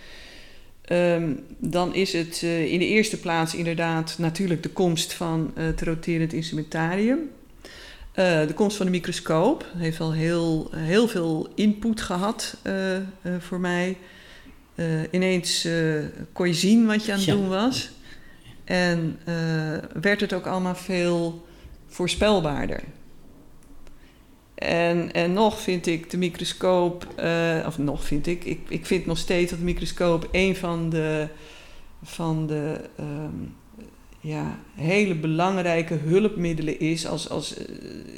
ehm, 0.85 1.33
dan 1.59 1.95
is 1.95 2.13
het 2.13 2.41
eh, 2.43 2.73
in 2.73 2.79
de 2.79 2.87
eerste 2.87 3.21
plaats 3.21 3.55
inderdaad 3.55 4.15
natuurlijk 4.19 4.63
de 4.63 4.69
komst 4.69 5.13
van 5.13 5.51
eh, 5.55 5.65
het 5.65 5.83
roterend 5.83 6.33
instrumentarium. 6.33 7.19
Eh, 8.13 8.47
de 8.47 8.55
komst 8.55 8.77
van 8.77 8.87
de 8.87 8.93
microscoop 8.93 9.67
heeft 9.77 10.01
al 10.01 10.13
heel, 10.13 10.71
heel 10.77 11.09
veel 11.09 11.49
input 11.55 12.01
gehad 12.01 12.57
eh, 12.63 12.97
eh, 12.97 13.03
voor 13.39 13.61
mij. 13.61 13.97
Ineens 15.11 15.69
kon 16.33 16.47
je 16.47 16.55
zien 16.55 16.87
wat 16.87 17.05
je 17.05 17.13
aan 17.13 17.19
het 17.19 17.27
Ja. 17.27 17.35
doen 17.35 17.49
was. 17.49 17.91
En 18.65 19.19
werd 20.01 20.21
het 20.21 20.33
ook 20.33 20.47
allemaal 20.47 20.75
veel 20.75 21.47
voorspelbaarder. 21.87 22.83
En, 24.59 25.13
en 25.13 25.33
nog 25.33 25.61
vind 25.61 25.87
ik 25.87 26.11
de 26.11 26.17
microscoop, 26.17 27.07
eh, 27.17 27.65
of 27.67 27.79
nog 27.79 28.05
vind 28.05 28.27
ik, 28.27 28.45
ik, 28.45 28.59
ik 28.69 28.87
vind 28.87 29.07
nog 29.07 29.19
steeds 29.19 29.51
dat 29.51 29.59
de 29.59 29.65
microscoop 29.65 30.29
een 30.33 30.57
van 30.57 30.91
de, 30.91 31.29
van 32.03 32.47
de 32.47 32.81
ehm, 32.97 33.35
ja, 34.21 34.59
hele 34.75 35.15
belangrijke 35.15 35.95
hulpmiddelen 35.95 36.81
is. 36.81 37.07
Als, 37.07 37.29
als, 37.29 37.57
eh, 37.57 37.65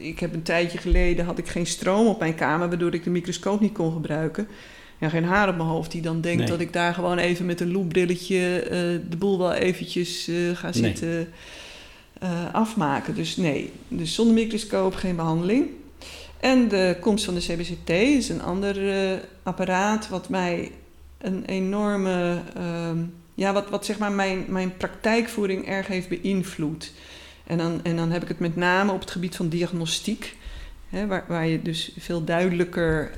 ik 0.06 0.18
heb 0.18 0.34
een 0.34 0.42
tijdje 0.42 0.78
geleden 0.78 1.24
had 1.24 1.38
ik 1.38 1.48
geen 1.48 1.66
stroom 1.66 2.06
op 2.06 2.18
mijn 2.18 2.34
kamer, 2.34 2.68
waardoor 2.68 2.94
ik 2.94 3.04
de 3.04 3.10
microscoop 3.10 3.60
niet 3.60 3.72
kon 3.72 3.92
gebruiken. 3.92 4.48
Ja, 4.98 5.08
geen 5.08 5.24
haar 5.24 5.48
op 5.48 5.56
mijn 5.56 5.68
hoofd 5.68 5.90
die 5.90 6.02
dan 6.02 6.20
denkt 6.20 6.38
Nee. 6.38 6.48
dat 6.48 6.60
ik 6.60 6.72
daar 6.72 6.94
gewoon 6.94 7.18
even 7.18 7.46
met 7.46 7.60
een 7.60 7.72
loopbrilletje 7.72 8.60
eh, 8.60 8.70
de 9.10 9.16
boel 9.18 9.38
wel 9.38 9.52
eventjes 9.52 10.30
ga 10.54 10.72
zitten 10.72 11.28
afmaken. 12.52 13.14
Dus 13.14 13.36
nee, 13.36 13.72
dus 13.88 14.14
zonder 14.14 14.34
microscoop 14.34 14.94
geen 14.94 15.16
behandeling. 15.16 15.68
En 16.40 16.68
de 16.68 16.96
komst 17.00 17.24
van 17.24 17.34
de 17.34 17.40
CBCT 17.40 17.90
is 17.90 18.28
een 18.28 18.42
ander 18.42 18.90
eh, 18.90 19.18
apparaat 19.42 20.08
wat 20.08 20.28
mij 20.28 20.72
een 21.18 21.44
enorme, 21.44 22.42
ehm, 22.54 22.98
ja, 23.34 23.52
wat, 23.52 23.70
wat 23.70 23.84
zeg 23.84 23.98
maar 23.98 24.12
mijn, 24.12 24.44
mijn 24.48 24.76
praktijkvoering 24.76 25.66
erg 25.66 25.86
heeft 25.86 26.08
beïnvloed. 26.08 26.92
En 27.46 27.58
dan, 27.58 27.80
en 27.82 27.96
dan 27.96 28.10
heb 28.10 28.22
ik 28.22 28.28
het 28.28 28.38
met 28.38 28.56
name 28.56 28.92
op 28.92 29.00
het 29.00 29.10
gebied 29.10 29.36
van 29.36 29.48
diagnostiek. 29.48 30.36
Waar, 31.08 31.24
waar 31.28 31.46
je 31.46 31.62
dus 31.62 31.92
veel 31.98 32.24
duidelijker 32.24 33.10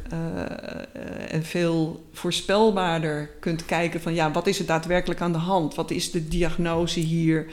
en 1.29 1.43
veel 1.43 2.05
voorspelbaarder 2.13 3.31
kunt 3.41 3.65
kijken 3.65 4.01
van 4.01 4.15
ja, 4.15 4.31
wat 4.31 4.47
is 4.47 4.59
er 4.59 4.67
daadwerkelijk 4.67 5.21
aan 5.21 5.33
de 5.33 5.39
hand? 5.39 5.75
Wat 5.75 5.91
is 5.91 6.11
de 6.11 6.29
diagnose 6.29 7.01
hier 7.01 7.47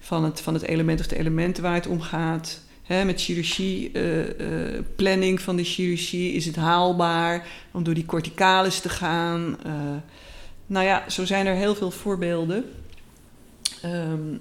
van 0.00 0.24
het, 0.24 0.40
van 0.40 0.54
het 0.54 0.62
element 0.62 1.00
of 1.00 1.06
de 1.06 1.18
elementen 1.18 1.62
waar 1.62 1.74
het 1.74 1.86
om 1.86 2.00
gaat? 2.00 2.60
Met 2.90 3.22
chirurgie, 3.22 3.92
planning 4.96 5.40
van 5.40 5.56
de 5.56 5.64
chirurgie, 5.64 6.32
is 6.32 6.46
het 6.46 6.56
haalbaar 6.56 7.46
om 7.70 7.82
door 7.82 7.94
die 7.94 8.06
corticalis 8.06 8.80
te 8.80 8.88
gaan? 8.88 9.56
nou 10.66 10.86
ja, 10.86 11.08
zo 11.08 11.24
zijn 11.24 11.46
er 11.46 11.54
heel 11.54 11.74
veel 11.74 11.90
voorbeelden. 11.90 12.64
Ehm, 13.82 14.34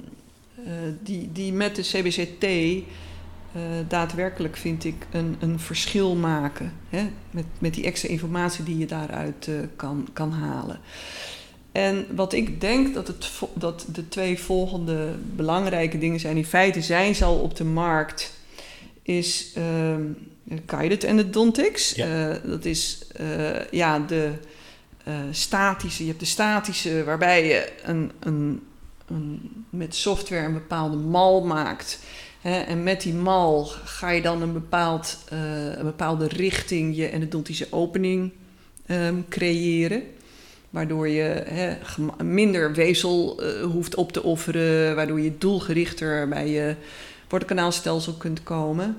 eh, 0.65 0.71
die, 1.03 1.29
die 1.31 1.53
met 1.53 1.75
de 1.75 1.81
CBCT 1.81 2.45
daadwerkelijk, 3.87 4.57
vind 4.57 4.83
ik, 4.83 5.07
een, 5.11 5.35
een 5.39 5.59
verschil 5.59 6.15
maken. 6.15 6.73
Met, 7.31 7.45
met 7.59 7.73
die 7.73 7.83
extra 7.83 8.09
informatie 8.09 8.63
die 8.63 8.77
je 8.77 8.85
daaruit 8.85 9.49
kan, 9.75 10.07
kan 10.13 10.31
halen. 10.31 10.79
En 11.71 12.05
wat 12.15 12.33
ik 12.33 12.61
denk 12.61 12.93
dat, 12.93 13.07
het, 13.07 13.31
dat 13.53 13.85
de 13.93 14.07
twee 14.07 14.39
volgende 14.39 15.15
belangrijke 15.35 15.97
dingen 15.97 16.19
zijn, 16.19 16.37
in 16.37 16.45
feite 16.45 16.81
zijn 16.81 17.15
ze 17.15 17.25
al 17.25 17.39
op 17.39 17.55
de 17.55 17.63
markt, 17.63 18.33
is 19.17 19.53
uh, 19.57 19.95
Guided 20.65 21.03
Endodontics. 21.03 21.91
Ja. 21.95 22.39
dat 22.45 22.65
is 22.65 23.07
ja, 23.71 23.99
de 23.99 24.31
statische, 25.31 26.03
je 26.03 26.09
hebt 26.09 26.19
de 26.19 26.25
statische 26.25 27.03
waarbij 27.03 27.47
je 27.47 27.71
een, 27.83 28.11
een 28.19 28.61
met 29.69 29.95
software 29.95 30.45
een 30.45 30.53
bepaalde 30.53 30.97
mal 30.97 31.45
maakt. 31.45 31.99
Hè, 32.41 32.59
en 32.59 32.83
met 32.83 33.01
die 33.01 33.13
mal 33.13 33.65
ga 33.83 34.09
je 34.09 34.21
dan 34.21 34.41
een, 34.41 34.53
bepaald, 34.53 35.17
een 35.29 35.85
bepaalde 35.85 36.27
richting 36.27 36.95
je 36.95 37.07
endodontische 37.07 37.67
opening 37.69 38.31
um, 38.87 39.25
creëren. 39.29 40.03
Waardoor 40.69 41.07
je 41.07 41.43
hè, 41.47 41.77
minder 42.23 42.73
weefsel 42.73 43.43
uh, 43.43 43.63
hoeft 43.63 43.95
op 43.95 44.11
te 44.11 44.23
offeren, 44.23 44.95
waardoor 44.95 45.19
je 45.19 45.37
doelgerichter 45.37 46.27
bij 46.27 46.49
je 46.49 46.75
wortelkanaalstelsel 47.29 48.13
kunt 48.13 48.43
komen. 48.43 48.97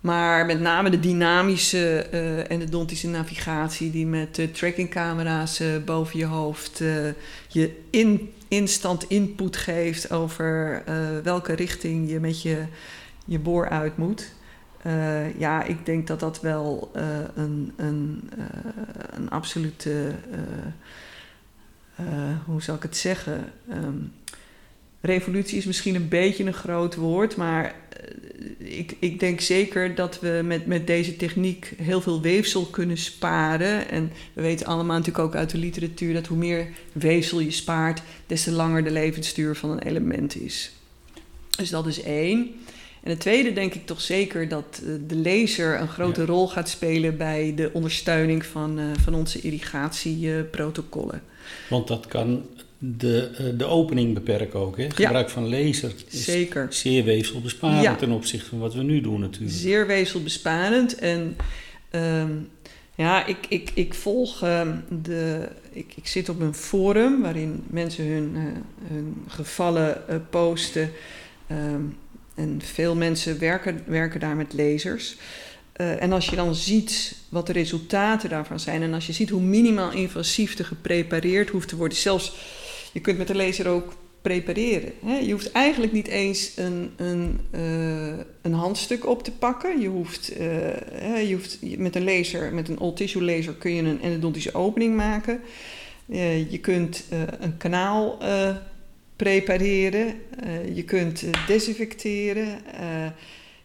Maar 0.00 0.46
met 0.46 0.60
name 0.60 0.90
de 0.90 1.00
dynamische 1.00 2.06
uh, 2.12 2.50
endodontische 2.50 3.08
navigatie, 3.08 3.90
die 3.90 4.06
met 4.06 4.54
trackingcamera's 4.54 5.60
uh, 5.60 5.76
boven 5.84 6.18
je 6.18 6.24
hoofd 6.24 6.78
je 7.48 7.80
in 7.90 8.32
instant 8.48 9.04
input 9.08 9.56
geeft 9.56 10.10
over 10.10 10.82
welke 11.22 11.52
richting 11.52 12.10
je 12.10 12.20
met 12.20 12.42
je, 12.42 12.64
je 13.24 13.38
boor 13.38 13.68
uit 13.68 13.96
moet. 13.96 14.32
Ja, 15.38 15.62
ik 15.62 15.86
denk 15.86 16.06
dat 16.06 16.20
dat 16.20 16.40
wel 16.40 16.90
een, 17.34 17.72
een, 17.76 18.30
een 19.10 19.30
absolute, 19.30 20.12
hoe 22.44 22.62
zal 22.62 22.74
ik 22.74 22.82
het 22.82 22.96
zeggen, 22.96 23.52
um, 23.70 24.12
revolutie 25.06 25.58
is 25.58 25.64
misschien 25.64 25.94
een 25.94 26.08
beetje 26.08 26.44
een 26.44 26.54
groot 26.54 26.94
woord, 26.94 27.36
maar 27.36 27.74
eh, 27.90 28.78
ik, 28.78 28.96
ik 28.98 29.20
denk 29.20 29.40
zeker 29.40 29.94
dat 29.94 30.20
we 30.20 30.40
met, 30.44 30.66
met 30.66 30.86
deze 30.86 31.16
techniek 31.16 31.72
heel 31.76 32.00
veel 32.00 32.20
weefsel 32.20 32.64
kunnen 32.64 32.96
sparen. 32.96 33.88
En 33.88 34.12
we 34.32 34.42
weten 34.42 34.66
allemaal 34.66 34.96
natuurlijk 34.96 35.24
ook 35.24 35.34
uit 35.34 35.50
de 35.50 35.58
literatuur 35.58 36.14
dat 36.14 36.26
hoe 36.26 36.38
meer 36.38 36.68
weefsel 36.92 37.40
je 37.40 37.50
spaart, 37.50 38.02
des 38.26 38.42
te 38.42 38.52
langer 38.52 38.84
de 38.84 38.90
levensduur 38.90 39.56
van 39.56 39.70
een 39.70 39.82
element 39.82 40.40
is. 40.40 40.70
Dus 41.56 41.70
dat 41.70 41.86
is 41.86 42.02
één. 42.02 42.54
En 43.02 43.12
het 43.12 43.20
tweede 43.20 43.52
denk 43.52 43.74
ik 43.74 43.86
toch 43.86 44.00
zeker 44.00 44.48
dat 44.48 44.82
eh, 44.82 44.92
de 45.06 45.16
laser 45.16 45.80
een 45.80 45.88
grote 45.88 46.24
rol 46.24 46.48
gaat 46.48 46.68
spelen 46.68 47.16
bij 47.16 47.52
de 47.56 47.70
ondersteuning 47.72 48.46
van, 48.46 48.78
uh, 48.78 48.84
van 49.02 49.14
onze 49.14 49.40
irrigatieprotocollen. 49.40 51.22
Want 51.68 51.88
dat 51.88 52.06
kan 52.06 52.44
de, 52.78 53.30
eh, 53.38 53.58
de 53.58 53.64
opening 53.64 54.14
beperken 54.14 54.60
ook. 54.60 54.76
Hè? 54.76 54.90
Gebruik 54.90 55.30
van 55.30 55.48
laser 55.48 55.92
is 56.10 56.24
Zeker. 56.24 56.66
zeer 56.70 57.04
weefselbesparend 57.04 57.82
ja. 57.82 57.94
ten 57.94 58.10
opzichte 58.10 58.48
van 58.48 58.58
wat 58.58 58.74
we 58.74 58.82
nu 58.82 59.00
doen 59.00 59.20
natuurlijk. 59.20 59.56
Zeer 59.56 59.86
weefselbesparend. 59.86 60.94
En 60.94 61.36
um, 61.90 62.48
ja, 62.94 63.26
ik, 63.26 63.38
ik, 63.48 63.70
ik 63.74 63.94
volg 63.94 64.42
um, 64.42 64.84
de... 65.02 65.48
Ik, 65.72 65.92
ik 65.96 66.06
zit 66.06 66.28
op 66.28 66.40
een 66.40 66.54
forum 66.54 67.22
waarin 67.22 67.64
mensen 67.66 68.06
hun, 68.06 68.32
uh, 68.34 68.42
hun 68.88 69.24
gevallen 69.28 70.02
uh, 70.10 70.16
posten. 70.30 70.90
Um, 71.50 71.96
en 72.34 72.60
veel 72.64 72.94
mensen 72.94 73.38
werken, 73.38 73.82
werken 73.86 74.20
daar 74.20 74.36
met 74.36 74.52
lasers. 74.52 75.16
Uh, 75.76 76.02
en 76.02 76.12
als 76.12 76.26
je 76.26 76.36
dan 76.36 76.54
ziet 76.54 77.16
wat 77.28 77.46
de 77.46 77.52
resultaten 77.52 78.28
daarvan 78.28 78.60
zijn... 78.60 78.82
en 78.82 78.94
als 78.94 79.06
je 79.06 79.12
ziet 79.12 79.30
hoe 79.30 79.42
minimaal 79.42 79.92
invasief 79.92 80.58
er 80.58 80.64
geprepareerd 80.64 81.48
hoeft 81.48 81.68
te 81.68 81.76
worden... 81.76 81.98
zelfs 81.98 82.32
je 82.96 83.02
kunt 83.02 83.18
met 83.18 83.26
de 83.26 83.36
laser 83.36 83.68
ook 83.68 83.96
prepareren. 84.22 84.92
Hè? 85.04 85.18
Je 85.18 85.32
hoeft 85.32 85.52
eigenlijk 85.52 85.92
niet 85.92 86.06
eens 86.06 86.52
een, 86.56 86.90
een, 86.96 87.40
uh, 87.54 88.18
een 88.42 88.52
handstuk 88.52 89.06
op 89.06 89.22
te 89.22 89.30
pakken. 89.30 89.80
Je 89.80 89.88
hoeft, 89.88 90.40
uh, 90.40 91.28
je 91.28 91.34
hoeft 91.34 91.58
met 91.78 91.96
een 91.96 92.04
laser, 92.04 92.54
met 92.54 92.68
een 92.68 92.78
old 92.78 92.96
tissue 92.96 93.22
laser 93.22 93.52
kun 93.52 93.74
je 93.74 93.82
een 93.82 94.02
endodontische 94.02 94.54
opening 94.54 94.96
maken. 94.96 95.40
Uh, 96.06 96.50
je 96.50 96.58
kunt 96.58 97.04
een 97.40 97.56
kanaal 97.56 98.18
prepareren. 99.16 100.14
je 100.74 100.84
kunt 100.84 101.24
desinfecteren. 101.46 102.58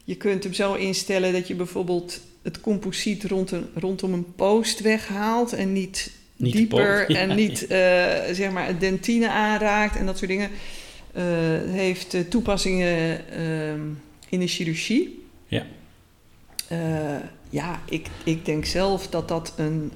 je 0.04 0.16
kunt 0.16 0.44
hem 0.44 0.52
zo 0.52 0.74
instellen 0.74 1.32
dat 1.32 1.48
je 1.48 1.54
bijvoorbeeld 1.54 2.20
het 2.42 2.60
composiet 2.60 3.24
rond 3.24 3.50
een, 3.50 3.66
rondom 3.74 4.12
een 4.12 4.34
post 4.34 4.80
weghaalt 4.80 5.52
en 5.52 5.72
niet 5.72 6.10
niet 6.36 6.52
dieper 6.52 7.16
en 7.16 7.36
niet 7.36 7.62
uh, 7.62 7.68
zeg 8.32 8.50
maar 8.50 8.78
dentine 8.78 9.30
aanraakt 9.30 9.96
en 9.96 10.06
dat 10.06 10.18
soort 10.18 10.30
dingen. 10.30 10.50
Uh, 11.16 11.22
heeft 11.70 12.30
toepassingen 12.30 13.20
uh, 13.38 13.72
in 14.28 14.40
de 14.40 14.46
chirurgie. 14.46 15.24
Ja. 15.46 15.66
ja, 17.50 17.80
ik, 17.84 18.06
ik 18.24 18.44
denk 18.44 18.64
zelf 18.64 19.08
dat 19.08 19.28
dat 19.28 19.54
een, 19.56 19.92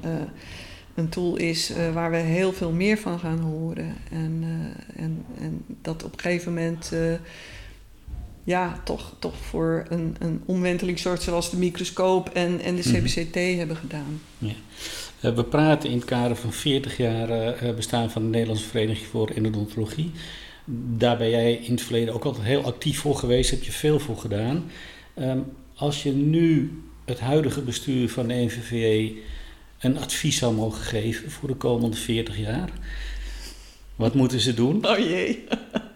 een 0.94 1.09
tool 1.09 1.37
is 1.37 1.72
waar 1.92 2.11
we 2.11 2.16
heel 2.16 2.53
veel 2.53 2.72
meer 2.72 2.99
van 2.99 3.18
gaan 3.18 3.38
horen. 3.38 3.96
En, 4.11 4.44
en, 4.96 5.25
en 5.40 5.64
dat 5.83 6.05
op 6.05 6.12
een 6.12 6.20
gegeven 6.20 6.55
moment 6.55 6.90
ja, 8.46 8.81
toch, 8.85 9.14
toch 9.18 9.35
voor 9.37 9.85
een, 9.88 10.16
een 10.18 10.42
omwenteling 10.44 10.99
zorgt 10.99 11.22
zoals 11.22 11.51
de 11.51 11.57
microscoop 11.57 12.29
en, 12.29 12.61
en 12.61 12.75
de 12.75 12.83
CBCT 12.83 13.35
mhm. 13.35 13.59
hebben 13.59 13.77
gedaan. 13.77 14.20
Ja. 14.38 14.53
Eh, 15.20 15.35
we 15.35 15.44
praten 15.44 15.90
in 15.90 15.96
het 15.96 16.05
kader 16.05 16.37
van 16.37 16.52
40 16.52 16.96
jaar 16.96 17.31
eh, 17.31 17.74
bestaan 17.74 18.11
van 18.11 18.22
de 18.22 18.29
Nederlandse 18.29 18.68
Vereniging 18.68 19.07
voor 19.07 19.29
Endodontologie. 19.29 20.11
Daar 20.96 21.16
ben 21.16 21.31
jij 21.31 21.55
in 21.55 21.72
het 21.72 21.83
verleden 21.83 22.14
ook 22.14 22.24
altijd 22.24 22.46
heel 22.46 22.64
actief 22.64 23.00
voor 23.00 23.16
geweest, 23.16 23.50
heb 23.50 23.62
je 23.62 23.72
veel 23.72 23.98
voor 23.98 24.18
gedaan. 24.18 24.70
Ehm, 25.14 25.38
als 25.74 26.02
je 26.02 26.12
nu 26.12 26.83
het 27.05 27.20
huidige 27.20 27.61
bestuur 27.61 28.11
van 28.11 28.29
de 28.29 28.35
NVVE 28.35 29.14
een 29.81 29.98
advies 29.98 30.37
zou 30.37 30.55
mogen 30.55 30.83
geven 30.83 31.31
voor 31.31 31.48
de 31.48 31.55
komende 31.55 31.96
40 31.96 32.38
jaar, 32.38 32.70
wat 33.96 34.14
moeten 34.14 34.40
ze 34.40 34.55
doen? 34.55 34.87
Oh 34.88 34.98
jee, 34.98 35.44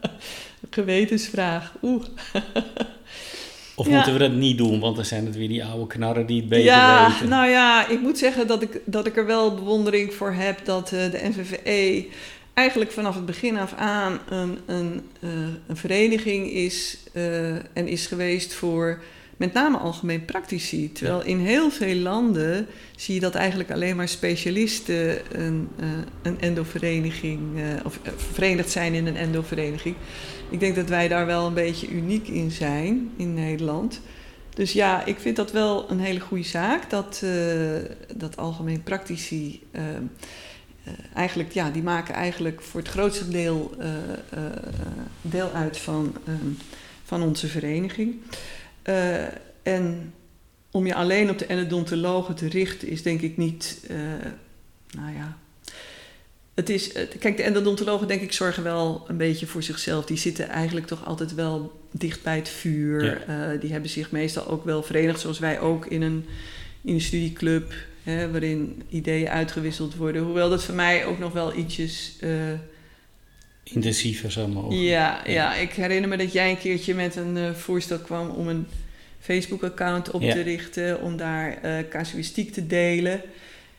gewetensvraag. 0.71 1.75
Oeh. 1.83 2.05
Of 3.81 3.89
moeten 3.89 4.13
we 4.13 4.19
dat 4.19 4.33
niet 4.33 4.59
doen? 4.59 4.81
Want 4.81 4.97
dan 4.97 5.05
zijn 5.05 5.27
het 5.27 5.37
weer 5.37 5.49
die 5.49 5.65
oude 5.65 5.87
knarren 5.87 6.27
die 6.27 6.41
het 6.41 6.49
beter 6.49 6.65
ja, 6.65 7.09
weten. 7.09 7.29
Nou 7.29 7.49
ja, 7.49 7.89
ik 7.89 8.01
moet 8.01 8.19
zeggen 8.19 8.47
dat 8.47 8.63
ik, 8.63 8.81
dat 8.85 9.07
ik 9.07 9.17
er 9.17 9.27
wel 9.27 9.55
bewondering 9.55 10.15
voor 10.15 10.33
heb 10.33 10.65
dat 10.65 10.93
uh, 10.93 11.11
de 11.11 11.21
NVVE 11.23 12.07
eigenlijk 12.55 12.93
vanaf 12.93 13.15
het 13.15 13.27
begin 13.27 13.59
af 13.59 13.75
aan 13.75 14.19
een, 14.29 14.59
een, 14.67 15.09
uh, 15.21 15.31
een 15.67 15.77
vereniging 15.77 16.51
is 16.51 16.99
uh, 17.13 17.51
en 17.51 17.89
is 17.89 18.07
geweest 18.07 18.55
voor 18.55 19.03
met 19.41 19.53
name 19.53 19.77
algemeen 19.77 20.25
praktici. 20.25 20.93
Terwijl 20.93 21.25
in 21.25 21.39
heel 21.39 21.71
veel 21.71 21.95
landen 21.95 22.67
zie 22.97 23.15
je 23.15 23.21
dat 23.21 23.35
eigenlijk 23.35 23.71
alleen 23.71 23.97
maar 23.97 24.09
specialisten 24.09 25.19
een, 25.41 25.69
een 26.23 26.41
endovereniging 26.41 27.41
of 27.85 28.01
verenigd 28.17 28.71
zijn 28.71 28.95
in 28.95 29.07
een 29.07 29.17
endovereniging. 29.17 29.95
Ik 30.51 30.61
denk 30.61 30.75
dat 30.77 30.89
wij 30.89 31.09
daar 31.09 31.27
wel 31.27 31.47
een 31.47 31.55
beetje 31.55 31.89
uniek 31.89 32.29
in 32.29 32.51
zijn 32.51 33.11
in 33.17 33.35
Nederland. 33.35 34.01
Dus 34.55 34.73
ja, 34.73 35.05
ik 35.05 35.19
vind 35.19 35.37
dat 35.37 35.53
wel 35.53 35.91
een 35.91 36.01
hele 36.01 36.21
goede 36.21 36.45
zaak. 36.45 36.91
Dat, 36.91 37.21
uh, 37.25 37.31
dat 38.17 38.37
algemeen 38.37 38.83
praktici 38.83 39.63
uh, 39.73 39.83
uh, 39.83 40.93
eigenlijk, 41.15 41.53
ja, 41.53 41.71
die 41.71 41.83
maken 41.83 42.15
eigenlijk 42.15 42.61
voor 42.61 42.81
het 42.81 42.89
grootste 42.89 43.29
deel 43.29 43.75
deel 45.21 45.51
uit 45.53 45.79
van, 45.79 46.15
van 47.05 47.23
onze 47.23 47.47
vereniging. 47.47 48.21
En 49.63 50.15
om 50.71 50.87
je 50.87 50.95
alleen 50.95 51.31
op 51.31 51.39
de 51.39 51.47
endodontologen 51.47 52.35
te 52.35 52.49
richten 52.49 52.89
is 52.89 53.03
denk 53.03 53.21
ik 53.21 53.37
niet, 53.37 53.81
nou 54.91 55.15
ja, 55.15 55.39
het 56.55 56.69
is, 56.69 56.93
kijk, 57.19 57.37
de 57.37 57.43
endodontologen 57.43 58.09
denk 58.09 58.21
ik 58.21 58.33
zorgen 58.33 58.63
wel 58.63 59.05
een 59.09 59.17
beetje 59.17 59.47
voor 59.47 59.63
zichzelf. 59.63 60.05
Die 60.05 60.17
zitten 60.17 60.49
eigenlijk 60.49 60.87
toch 60.87 61.07
altijd 61.07 61.35
wel 61.35 61.81
dicht 61.91 62.23
bij 62.23 62.37
het 62.37 62.49
vuur. 62.49 63.25
die 63.61 63.73
hebben 63.73 63.91
zich 63.91 64.11
meestal 64.11 64.49
ook 64.49 64.65
wel 64.65 64.83
verenigd, 64.83 65.21
zoals 65.21 65.39
wij 65.39 65.61
ook 65.61 65.87
in 65.87 66.03
een, 66.03 66.25
in 66.81 66.95
een 66.95 67.01
studieclub, 67.01 67.73
hè, 68.03 68.31
waarin 68.31 68.83
ideeën 68.89 69.29
uitgewisseld 69.29 69.97
worden. 69.97 70.23
Hoewel 70.23 70.51
dat 70.51 70.65
voor 70.65 70.75
mij 70.75 71.05
ook 71.05 71.19
nog 71.19 71.33
wel 71.33 71.57
ietsjes 71.57 72.17
intensiever 73.63 74.31
zou 74.31 74.49
mogen. 74.49 74.81
Ja, 74.81 75.21
ja, 75.27 75.55
ik 75.55 75.73
herinner 75.73 76.09
me 76.09 76.17
dat 76.17 76.33
jij 76.33 76.51
een 76.51 76.59
keertje 76.59 76.95
met 76.95 77.17
een 77.17 77.37
uh, 77.37 77.51
voorstel 77.51 77.99
kwam 77.99 78.29
om 78.29 78.49
een 78.49 78.67
Facebook-account 79.21 80.11
op 80.11 80.23
te 80.23 80.41
richten, 80.41 81.01
om 81.03 81.17
daar 81.17 81.59
uh, 81.65 81.73
casuïstiek 81.89 82.53
te 82.53 82.67
delen. 82.67 83.23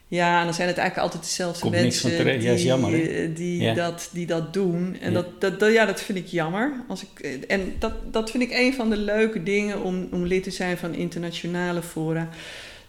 Ja, 0.07 0.39
en 0.39 0.45
dan 0.45 0.53
zijn 0.53 0.67
het 0.67 0.77
eigenlijk 0.77 1.07
altijd 1.07 1.29
dezelfde 1.29 1.69
mensen 1.69 2.39
die, 2.39 2.41
ja, 2.41 2.53
jammer, 2.53 2.91
die, 3.33 3.73
dat, 3.73 4.09
die 4.13 4.25
dat 4.25 4.53
doen. 4.53 4.97
En 5.01 5.13
Dat, 5.13 5.41
dat, 5.41 5.73
ja, 5.73 5.85
dat 5.85 6.01
vind 6.01 6.17
ik 6.17 6.27
jammer. 6.27 6.71
Als 6.87 7.03
ik, 7.03 7.37
en 7.47 7.73
dat, 7.79 8.13
dat 8.13 8.31
vind 8.31 8.43
ik 8.43 8.51
een 8.51 8.73
van 8.73 8.89
de 8.89 8.97
leuke 8.97 9.43
dingen 9.43 9.81
om, 9.81 10.07
om 10.11 10.25
lid 10.25 10.43
te 10.43 10.51
zijn 10.51 10.77
van 10.77 10.93
internationale 10.93 11.81
fora. 11.81 12.29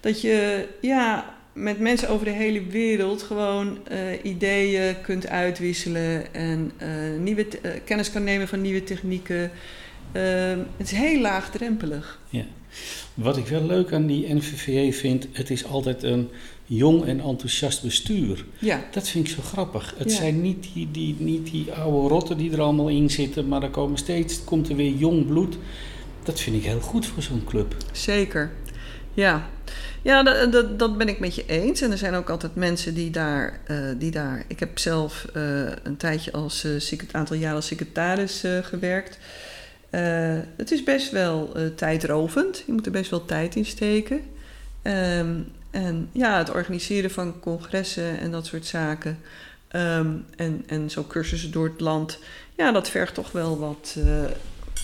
Dat 0.00 0.20
je, 0.20 0.68
ja, 0.80 1.34
met 1.52 1.78
mensen 1.78 2.08
over 2.08 2.24
de 2.24 2.32
hele 2.32 2.66
wereld 2.66 3.22
gewoon 3.22 3.78
uh, 3.90 3.98
ideeën 4.22 5.00
kunt 5.02 5.28
uitwisselen 5.28 6.34
en 6.34 6.72
uh, 6.82 7.20
nieuwe 7.20 7.46
uh, 7.62 7.70
kennis 7.84 8.10
kan 8.10 8.24
nemen 8.24 8.48
van 8.48 8.60
nieuwe 8.60 8.84
technieken. 8.84 9.50
Ehm, 10.12 10.58
het 10.76 10.86
is 10.86 10.98
heel 10.98 11.20
laagdrempelig. 11.20 12.20
Ja. 12.28 12.44
Wat 13.14 13.36
ik 13.36 13.46
wel 13.46 13.66
leuk 13.66 13.92
aan 13.92 14.06
die 14.06 14.34
NVVE 14.34 14.92
vind, 14.92 15.28
het 15.32 15.50
is 15.50 15.64
altijd 15.64 16.02
een 16.02 16.28
jong 16.64 17.04
en 17.04 17.20
enthousiast 17.20 17.82
bestuur. 17.82 18.44
Ja. 18.58 18.84
Dat 18.90 19.08
vind 19.08 19.28
ik 19.28 19.34
zo 19.34 19.42
grappig. 19.42 19.94
Het 19.96 20.12
zijn 20.12 20.40
niet 20.40 20.68
die, 20.74 20.90
die, 20.90 21.16
niet 21.18 21.50
die 21.50 21.72
oude 21.72 22.08
rotten 22.08 22.36
die 22.36 22.52
er 22.52 22.60
allemaal 22.60 22.88
in 22.88 23.10
zitten, 23.10 23.48
maar 23.48 23.62
er 23.62 23.70
komen 23.70 23.98
steeds, 23.98 24.44
komt 24.44 24.68
er 24.68 24.76
weer 24.76 24.92
jong 24.92 25.26
bloed. 25.26 25.56
Dat 26.22 26.40
vind 26.40 26.56
ik 26.56 26.64
heel 26.64 26.80
goed 26.80 27.06
voor 27.06 27.22
zo'n 27.22 27.44
club. 27.44 27.76
Zeker. 27.92 28.52
Ja, 29.14 29.48
ja 30.02 30.22
dat, 30.22 30.52
dat, 30.52 30.78
dat, 30.78 30.98
ben 30.98 31.08
ik 31.08 31.18
met 31.18 31.34
je 31.34 31.46
eens. 31.46 31.80
En 31.80 31.90
er 31.90 31.98
zijn 31.98 32.14
ook 32.14 32.30
altijd 32.30 32.54
mensen 32.54 32.94
die 32.94 33.10
daar. 33.10 33.60
Uh, 33.68 33.78
die 33.98 34.10
daar 34.10 34.44
ik 34.46 34.60
heb 34.60 34.78
zelf 34.78 35.26
uh, 35.36 35.70
een 35.82 35.96
tijdje 35.96 36.32
als 36.32 36.64
uh, 36.64 36.98
aantal 37.10 37.36
jaren 37.36 37.56
als 37.56 37.66
secretaris 37.66 38.44
gewerkt. 38.62 39.18
het 40.56 40.70
is 40.70 40.82
best 40.82 41.10
wel 41.10 41.52
tijdrovend. 41.76 42.62
Je 42.66 42.72
moet 42.72 42.86
er 42.86 42.92
best 42.92 43.10
wel 43.10 43.24
tijd 43.24 43.56
in 43.56 43.64
steken. 43.64 44.20
Um, 44.82 45.52
en 45.70 46.08
ja, 46.12 46.38
het 46.38 46.50
organiseren 46.50 47.10
van 47.10 47.40
congressen 47.40 48.18
en 48.18 48.30
dat 48.30 48.46
soort 48.46 48.66
zaken. 48.66 49.18
Um, 49.72 50.24
en, 50.36 50.62
en 50.66 50.90
zo 50.90 51.04
cursussen 51.08 51.50
door 51.50 51.68
het 51.68 51.80
land. 51.80 52.18
Ja, 52.56 52.72
dat 52.72 52.90
vergt 52.90 53.14
toch 53.14 53.32
wel 53.32 53.58
wat, 53.58 53.96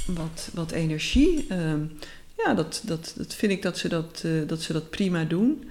wat, 0.06 0.48
wat 0.52 0.70
energie. 0.70 1.46
Um, 1.50 1.98
ja, 2.44 2.54
dat, 2.54 2.82
dat, 2.84 3.12
dat 3.16 3.34
vind 3.34 3.52
ik 3.52 3.62
dat 3.62 3.78
ze 3.78 3.88
dat, 3.88 4.22
uh, 4.26 4.48
dat, 4.48 4.62
ze 4.62 4.72
dat 4.72 4.90
prima 4.90 5.24
doen. 5.24 5.70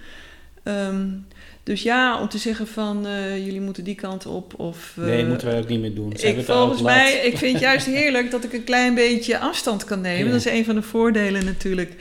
Um, 0.63 1.25
dus 1.63 1.83
ja, 1.83 2.21
om 2.21 2.29
te 2.29 2.37
zeggen 2.37 2.67
van 2.67 3.07
uh, 3.07 3.45
jullie 3.45 3.61
moeten 3.61 3.83
die 3.83 3.95
kant 3.95 4.25
op 4.25 4.59
of... 4.59 4.95
Uh, 4.99 5.05
nee, 5.05 5.25
moeten 5.25 5.47
wij 5.47 5.57
ook 5.57 5.67
niet 5.67 5.79
meer 5.79 5.95
doen. 5.95 6.13
ik, 6.13 6.45
volgens 6.45 6.81
mij, 6.81 7.13
ik 7.13 7.37
vind 7.37 7.51
het 7.51 7.61
juist 7.61 7.85
heerlijk 7.85 8.31
dat 8.31 8.43
ik 8.43 8.53
een 8.53 8.63
klein 8.63 8.95
beetje 8.95 9.39
afstand 9.39 9.83
kan 9.83 10.01
nemen. 10.01 10.31
Dat 10.31 10.45
is 10.45 10.51
een 10.51 10.65
van 10.65 10.75
de 10.75 10.81
voordelen 10.81 11.45
natuurlijk 11.45 11.93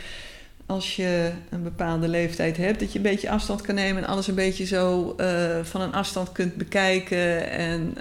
als 0.66 0.96
je 0.96 1.30
een 1.50 1.62
bepaalde 1.62 2.08
leeftijd 2.08 2.56
hebt. 2.56 2.80
Dat 2.80 2.92
je 2.92 2.98
een 2.98 3.04
beetje 3.04 3.30
afstand 3.30 3.60
kan 3.60 3.74
nemen 3.74 4.02
en 4.02 4.08
alles 4.08 4.26
een 4.26 4.34
beetje 4.34 4.66
zo 4.66 5.14
uh, 5.20 5.58
van 5.62 5.80
een 5.80 5.92
afstand 5.92 6.32
kunt 6.32 6.54
bekijken. 6.54 7.50
En 7.50 7.94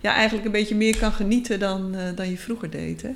ja, 0.00 0.14
eigenlijk 0.14 0.46
een 0.46 0.52
beetje 0.52 0.74
meer 0.74 0.96
kan 0.96 1.12
genieten 1.12 1.58
dan, 1.58 1.96
dan 2.14 2.30
je 2.30 2.38
vroeger 2.38 2.70
deed. 2.70 3.02
Hè? 3.02 3.14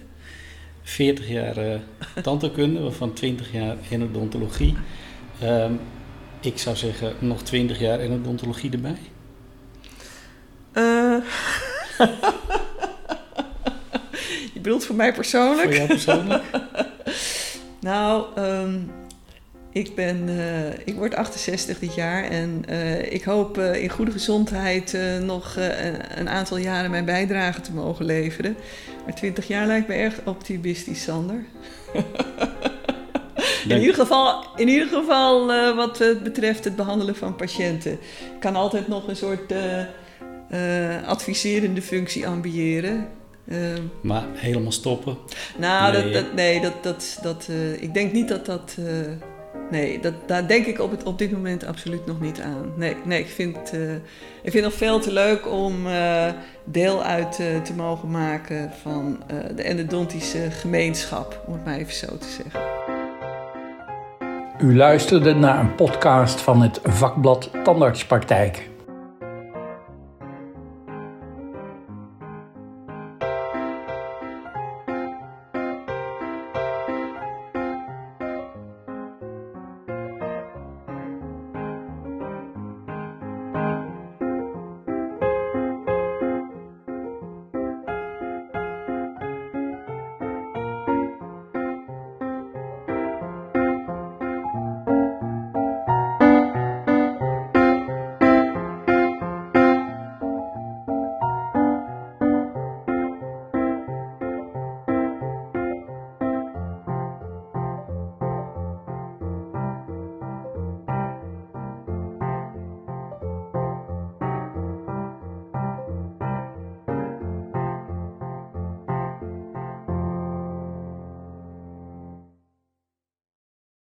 40 0.88 1.28
jaar 1.28 1.58
uh, 1.58 1.74
tandheelkunde, 2.22 2.80
waarvan 2.80 3.12
20 3.12 3.52
jaar 3.52 3.76
endodontologie. 3.90 4.76
Um, 5.42 5.80
ik 6.40 6.58
zou 6.58 6.76
zeggen 6.76 7.12
nog 7.18 7.42
20 7.42 7.78
jaar 7.78 8.00
endodontologie 8.00 8.70
erbij. 8.70 8.98
Uh, 10.72 11.16
je 14.54 14.60
bedoelt 14.60 14.84
voor 14.84 14.96
mij 14.96 15.12
persoonlijk? 15.12 15.66
Voor 15.66 15.76
jou 15.76 15.86
persoonlijk? 15.86 16.42
nou, 17.80 18.40
um, 18.40 18.90
ik, 19.72 19.94
ben, 19.94 20.28
uh, 20.28 20.68
ik 20.84 20.94
word 20.94 21.14
68 21.14 21.78
dit 21.78 21.94
jaar 21.94 22.24
en 22.24 22.62
uh, 22.70 23.12
ik 23.12 23.22
hoop 23.22 23.58
uh, 23.58 23.82
in 23.82 23.88
goede 23.88 24.12
gezondheid 24.12 24.98
nog 25.22 25.56
een 26.14 26.28
aantal 26.28 26.56
jaren 26.56 26.90
mijn 26.90 27.04
bijdrage 27.04 27.60
te 27.60 27.72
mogen 27.72 28.04
leveren. 28.04 28.56
Maar 29.08 29.16
20 29.16 29.48
jaar 29.48 29.66
lijkt 29.66 29.88
me 29.88 29.94
erg 29.94 30.20
optimistisch, 30.24 31.02
Sander. 31.02 31.44
in 33.68 33.80
ieder 33.80 33.94
geval, 33.94 34.44
in 34.56 34.68
ieder 34.68 34.86
geval 34.86 35.46
wat 35.74 35.98
betreft 36.22 36.64
het 36.64 36.76
behandelen 36.76 37.16
van 37.16 37.36
patiënten. 37.36 37.92
Ik 37.92 38.40
kan 38.40 38.56
altijd 38.56 38.88
nog 38.88 39.08
een 39.08 39.16
soort 39.16 39.52
adviserende 41.06 41.82
functie 41.82 42.26
ambiëren. 42.26 43.08
Ehm, 43.48 43.82
maar 44.00 44.24
helemaal 44.32 44.72
stoppen? 44.72 45.16
Nou, 45.58 45.92
nee, 45.92 46.02
dat, 46.02 46.12
dat, 46.12 46.34
nee, 46.34 46.60
dat, 46.60 46.82
dat, 46.82 47.18
dat, 47.22 47.48
ik 47.78 47.94
denk 47.94 48.12
niet 48.12 48.28
dat 48.28 48.46
dat 48.46 48.76
nee, 49.70 50.00
dat, 50.00 50.12
daar 50.26 50.48
denk 50.48 50.66
ik 50.66 50.80
op, 50.80 50.90
het, 50.90 51.02
op 51.02 51.18
dit 51.18 51.32
moment 51.32 51.66
absoluut 51.66 52.06
nog 52.06 52.20
niet 52.20 52.40
aan. 52.40 52.72
Nee, 52.76 52.96
nee 53.04 53.20
ik, 53.20 53.28
vind, 53.28 53.74
uh, 53.74 53.92
ik 54.42 54.50
vind 54.50 54.64
het 54.64 54.74
veel 54.74 55.00
te 55.00 55.12
leuk 55.12 55.52
om 55.52 55.86
uh, 55.86 56.26
deel 56.64 57.02
uit 57.02 57.38
uh, 57.40 57.60
te 57.62 57.74
mogen 57.74 58.10
maken 58.10 58.72
van 58.82 59.22
de 59.54 59.62
endodontische 59.62 60.50
gemeenschap, 60.50 61.42
om 61.46 61.52
het 61.52 61.64
maar 61.64 61.76
even 61.76 61.94
zo 61.94 62.18
te 62.18 62.28
zeggen. 62.28 62.60
U 64.58 64.76
luisterde 64.76 65.34
naar 65.34 65.60
een 65.60 65.74
podcast 65.74 66.40
van 66.40 66.62
het 66.62 66.80
vakblad 66.84 67.50
Tandartspraktijk. 67.64 68.68